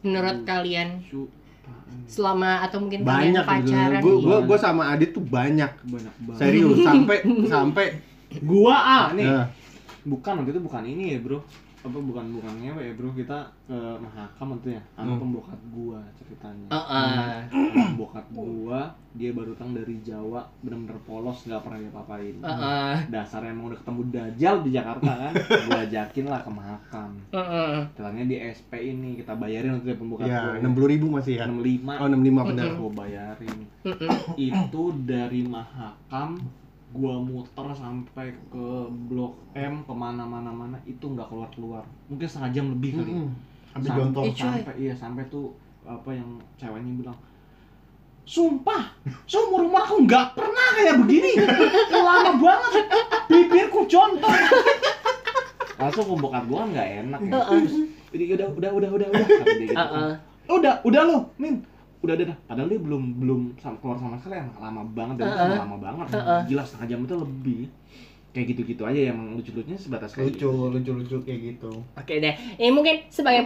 menurut 0.00 0.42
kalian 0.42 0.98
Su- 1.04 1.30
apaan? 1.60 2.02
selama 2.06 2.50
atau 2.60 2.78
mungkin 2.80 3.02
Banyak 3.02 3.42
kalian 3.42 3.62
pacaran 3.62 4.00
Gue 4.00 4.14
gua, 4.20 4.38
gua 4.42 4.58
sama 4.58 4.90
Adit 4.90 5.10
tuh 5.10 5.22
banyak. 5.22 5.70
banyak 5.84 6.14
banget. 6.20 6.38
Serius 6.40 6.78
sampai 6.80 7.18
sampai 7.46 7.86
Gua 8.42 8.74
ah 8.74 9.06
nih. 9.12 9.26
Nah, 9.26 9.46
Bukan 10.02 10.32
waktu 10.38 10.50
itu 10.50 10.62
bukan 10.62 10.82
ini 10.82 11.04
ya, 11.12 11.20
Bro. 11.20 11.40
Apa 11.80 11.96
bukan 11.96 12.28
bukan 12.30 12.60
ngewe 12.60 12.82
ya, 12.82 12.92
Bro. 12.92 13.08
Kita 13.14 13.38
ke 13.64 13.72
Mahakam 13.96 14.52
itu 14.54 14.68
ya. 14.70 14.82
Sama 14.92 15.12
Hmm. 15.12 15.20
pembokat 15.20 15.60
gua 15.70 16.00
ceritanya. 16.14 16.68
Heeh. 16.68 17.32
Sama 17.48 17.84
pembokat 17.88 18.24
gua, 18.30 18.80
dia 19.10 19.32
baru 19.32 19.52
datang 19.52 19.72
dari 19.72 19.96
Jawa, 20.00 20.44
bener-bener 20.60 21.00
polos, 21.02 21.40
nggak 21.42 21.60
pernah 21.60 21.78
diapa-apain. 21.78 22.36
Heeh. 22.36 22.94
Dasar 23.08 23.40
emang 23.44 23.72
udah 23.72 23.80
ketemu 23.80 24.00
Dajjal 24.10 24.56
di 24.60 24.70
Jakarta 24.70 25.10
kan. 25.18 25.32
gua 25.40 25.78
ajakin 25.82 26.26
lah 26.26 26.40
ke 26.40 26.50
Mahakam. 26.50 27.10
Heeh. 27.30 27.74
Ceritanya 27.90 28.24
di 28.26 28.36
SP 28.42 28.70
ini 28.86 29.10
kita 29.16 29.32
bayarin 29.34 29.72
untuk 29.74 29.96
pembokat 29.96 30.24
ya 30.26 30.36
gua. 30.42 30.60
enam 30.60 30.72
puluh 30.74 30.88
ribu 30.90 31.06
masih 31.08 31.32
ya. 31.34 31.44
65 31.44 31.96
Oh 31.96 32.06
enam 32.06 32.20
lima 32.20 32.40
benar. 32.44 32.72
gua 32.74 32.90
bayarin 32.94 33.58
Heeh. 33.82 34.16
itu 34.38 34.82
dari 35.02 35.40
Mahakam 35.42 36.36
gua 36.90 37.14
muter 37.16 37.66
sampai 37.70 38.28
ke 38.46 38.66
Blok 39.06 39.32
M 39.52 39.80
ke 39.80 39.92
mana-mana 39.92 40.50
mana 40.50 40.76
itu 40.84 41.00
nggak 41.00 41.26
keluar 41.26 41.46
keluar 41.48 41.82
mungkin 42.06 42.26
setengah 42.26 42.50
jam 42.50 42.66
lebih 42.70 42.90
kali 42.96 43.12
Mm-mm. 43.12 43.30
Sampai 43.70 43.86
Sam- 43.86 43.98
jontor. 44.02 44.22
Ih, 44.22 44.32
coy. 44.32 44.42
sampai 44.42 44.74
iya 44.76 44.92
sampai 44.92 45.22
tuh 45.26 45.46
apa 45.80 46.10
yang 46.10 46.26
ceweknya 46.54 46.92
bilang 46.96 47.18
sumpah 48.22 48.94
seumur 49.24 49.64
umur 49.64 49.80
aku 49.80 50.02
nggak 50.02 50.34
pernah 50.34 50.68
kayak 50.72 50.94
begini 50.98 51.30
lama 51.96 52.32
banget 52.36 52.84
bibirku 53.26 53.86
jontor 53.86 54.30
langsung 55.76 56.04
pembokat 56.08 56.42
gua 56.44 56.58
kan 56.60 56.68
nggak 56.70 56.88
enak 57.00 57.20
ya 57.24 57.40
Terus, 57.40 57.72
jadi 58.10 58.24
udah 58.36 58.48
udah 58.52 58.70
udah 58.72 58.90
udah 58.92 59.08
udah 59.08 59.26
gitu. 59.56 59.72
Heeh. 59.72 60.10
udah 60.48 60.74
udah 60.82 61.02
lo 61.04 61.18
min 61.36 61.62
udah 62.00 62.14
udah 62.16 62.26
udah. 62.32 62.38
padahal 62.48 62.68
dia 62.72 62.80
belum 62.80 63.02
belum 63.20 63.40
keluar 63.60 63.96
sama 64.00 64.16
sekali 64.16 64.40
emang 64.40 64.56
lama 64.56 64.82
banget 64.88 65.14
dan 65.20 65.26
itu 65.28 65.36
Heeh. 65.36 65.60
lama 65.60 65.76
banget 65.76 66.06
Heeh. 66.16 66.40
gila 66.48 66.62
setengah 66.64 66.88
jam 66.96 67.00
itu 67.04 67.16
lebih 67.20 67.60
kayak 68.30 68.46
gitu-gitu 68.54 68.82
aja 68.86 69.00
yang 69.10 69.18
lucu-lucunya 69.34 69.74
sebatas 69.74 70.14
kayak 70.14 70.38
Lucu, 70.38 70.38
gitu. 70.38 70.70
lucu-lucu 70.70 71.16
kayak 71.26 71.40
gitu. 71.50 71.82
Oke 71.98 72.22
deh. 72.22 72.34
Ini 72.62 72.70
mungkin 72.70 73.10
sebagai 73.10 73.42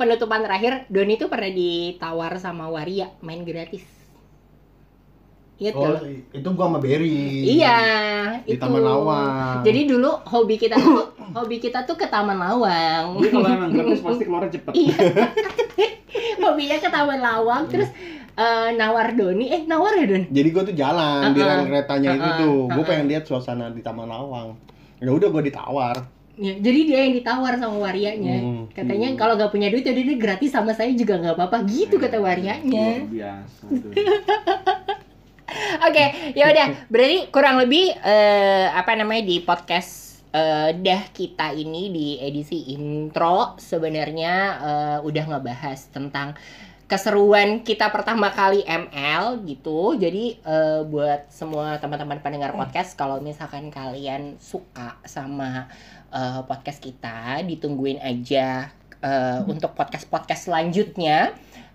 penutupan 0.00 0.40
terakhir, 0.40 0.88
Doni 0.88 1.20
tuh 1.20 1.28
pernah 1.28 1.52
ditawar 1.52 2.40
sama 2.40 2.72
Waria 2.72 3.12
main 3.20 3.44
gratis. 3.44 3.84
Ingat 5.62 5.74
Oh, 5.78 5.86
gak 5.86 6.02
itu 6.34 6.48
gua 6.52 6.66
sama 6.66 6.78
Berry. 6.78 7.22
Iya, 7.54 7.78
Di 8.42 8.50
itu. 8.50 8.58
Taman 8.58 8.82
Lawang. 8.82 9.62
Jadi 9.62 9.80
dulu 9.86 10.10
hobi 10.26 10.58
kita 10.58 10.74
tuh 10.74 11.06
hobi 11.38 11.56
kita 11.56 11.86
tuh 11.86 11.94
ke 11.94 12.10
Taman 12.10 12.34
Lawang. 12.34 13.14
Jadi 13.16 13.30
kalau 13.30 13.46
emang 13.48 13.70
gratis 13.70 14.02
pasti 14.06 14.24
keluarnya 14.26 14.50
cepet 14.50 14.72
Iya. 14.74 14.98
Hobinya 16.36 16.76
ke 16.76 16.88
Taman 16.88 17.20
Lawang 17.20 17.62
terus 17.70 17.94
eh, 18.34 18.68
nawar 18.74 19.14
Doni, 19.14 19.46
eh 19.46 19.62
nawar 19.62 19.94
ya 19.94 20.06
Don? 20.08 20.24
Jadi 20.26 20.48
gua 20.50 20.62
tuh 20.64 20.74
jalan 20.74 21.30
di 21.30 21.38
Uh-uh. 21.38 21.46
rel 21.48 21.62
keretanya 21.64 22.10
itu 22.10 22.26
Uh-uh. 22.26 22.40
tuh. 22.40 22.58
Gua 22.66 22.74
Uh-uh. 22.74 22.88
pengen 22.90 23.06
lihat 23.06 23.22
suasana 23.22 23.70
di 23.70 23.80
Taman 23.80 24.10
Lawang. 24.10 24.58
Ya 24.98 25.10
udah 25.10 25.30
gua 25.30 25.40
ditawar. 25.40 25.96
Ya, 26.32 26.56
jadi 26.56 26.80
dia 26.82 26.98
yang 27.04 27.12
ditawar 27.12 27.54
sama 27.54 27.76
warianya. 27.78 28.40
Hmm. 28.40 28.64
Katanya 28.72 29.12
kalau 29.14 29.36
nggak 29.36 29.52
punya 29.52 29.68
duit, 29.68 29.84
ya 29.84 29.92
dia 29.92 30.16
gratis 30.16 30.48
sama 30.48 30.72
saya 30.72 30.88
juga 30.92 31.20
nggak 31.20 31.36
apa-apa. 31.36 31.68
Gitu 31.68 32.00
kata 32.00 32.18
warianya. 32.18 33.04
luar 33.04 33.06
biasa 33.06 33.62
Oke, 35.88 36.04
ya 36.36 36.48
udah. 36.50 36.68
Berarti 36.88 37.18
kurang 37.32 37.60
lebih 37.60 37.92
eh, 38.00 38.66
apa 38.72 38.92
namanya 38.96 39.22
di 39.26 39.40
podcast 39.44 40.22
eh, 40.32 40.76
dah 40.76 41.02
kita 41.12 41.52
ini 41.52 41.92
di 41.92 42.06
edisi 42.20 42.72
intro 42.72 43.56
sebenarnya 43.60 44.34
eh, 44.60 44.98
udah 45.04 45.24
ngebahas 45.28 45.80
tentang 45.92 46.34
keseruan 46.92 47.64
kita 47.64 47.88
pertama 47.88 48.28
kali 48.36 48.60
ML 48.68 49.48
gitu. 49.48 49.96
Jadi 49.96 50.36
eh, 50.36 50.80
buat 50.84 51.28
semua 51.32 51.80
teman-teman 51.80 52.20
pendengar 52.20 52.52
podcast 52.52 52.92
kalau 52.96 53.16
misalkan 53.24 53.72
kalian 53.72 54.36
suka 54.36 55.00
sama 55.08 55.72
eh, 56.12 56.40
podcast 56.44 56.84
kita, 56.84 57.40
ditungguin 57.48 57.96
aja 57.96 58.68
eh, 59.00 59.40
untuk 59.48 59.72
podcast-podcast 59.72 60.52
selanjutnya. 60.52 61.32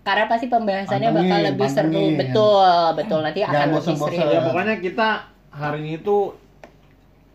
Karena 0.08 0.24
pasti 0.24 0.46
pembahasannya 0.46 1.10
bakal 1.10 1.20
Pantengin, 1.28 1.46
lebih 1.46 1.68
seru. 1.68 1.84
pantengin. 1.84 2.14
Betul, 2.16 2.72
betul. 2.96 3.18
Nanti 3.20 3.38
Jangan 3.38 3.52
akan 3.52 3.60
lebih 3.62 3.76
bosan-bosan. 3.76 4.12
serius. 4.14 4.32
ya 4.32 4.40
pokoknya 4.42 4.74
kita 4.80 5.08
hari 5.50 5.78
ini 5.82 5.96
tuh 6.00 6.22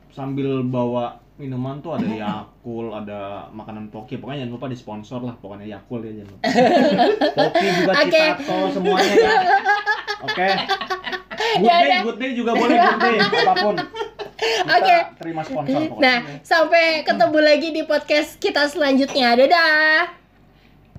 sambil 0.09 0.49
bawa 0.63 1.05
minuman 1.35 1.77
tuh 1.79 1.91
ada 1.91 2.05
Yakul, 2.07 2.89
ada 2.91 3.21
makanan 3.51 3.89
Poki, 3.89 4.17
pokoknya 4.17 4.41
jangan 4.43 4.53
lupa 4.53 4.67
disponsor 4.67 5.19
lah 5.19 5.33
pokoknya 5.35 5.65
Yakul 5.67 6.01
ya 6.01 6.11
jangan 6.15 6.31
lupa. 6.31 6.45
Poki 7.35 7.67
juga 7.75 7.91
Oke. 7.99 8.23
Citato 8.31 8.57
semuanya 8.71 9.13
ya. 9.13 9.33
Oke. 10.23 10.47
Good 11.33 11.65
Ya 11.65 11.77
day, 11.79 11.99
good 12.01 12.17
day 12.17 12.31
juga 12.31 12.51
boleh 12.53 12.73
good 12.73 12.99
day 12.99 13.17
apa 13.43 13.53
pun. 13.59 13.75
Oke. 14.69 14.97
terima 15.15 15.41
sponsor 15.41 15.79
pokoknya. 15.83 15.99
Nah, 15.99 16.17
sampai 16.41 16.85
ketemu 17.03 17.39
lagi 17.39 17.69
di 17.71 17.81
podcast 17.83 18.37
kita 18.37 18.65
selanjutnya. 18.65 19.33
Dadah. 19.35 20.22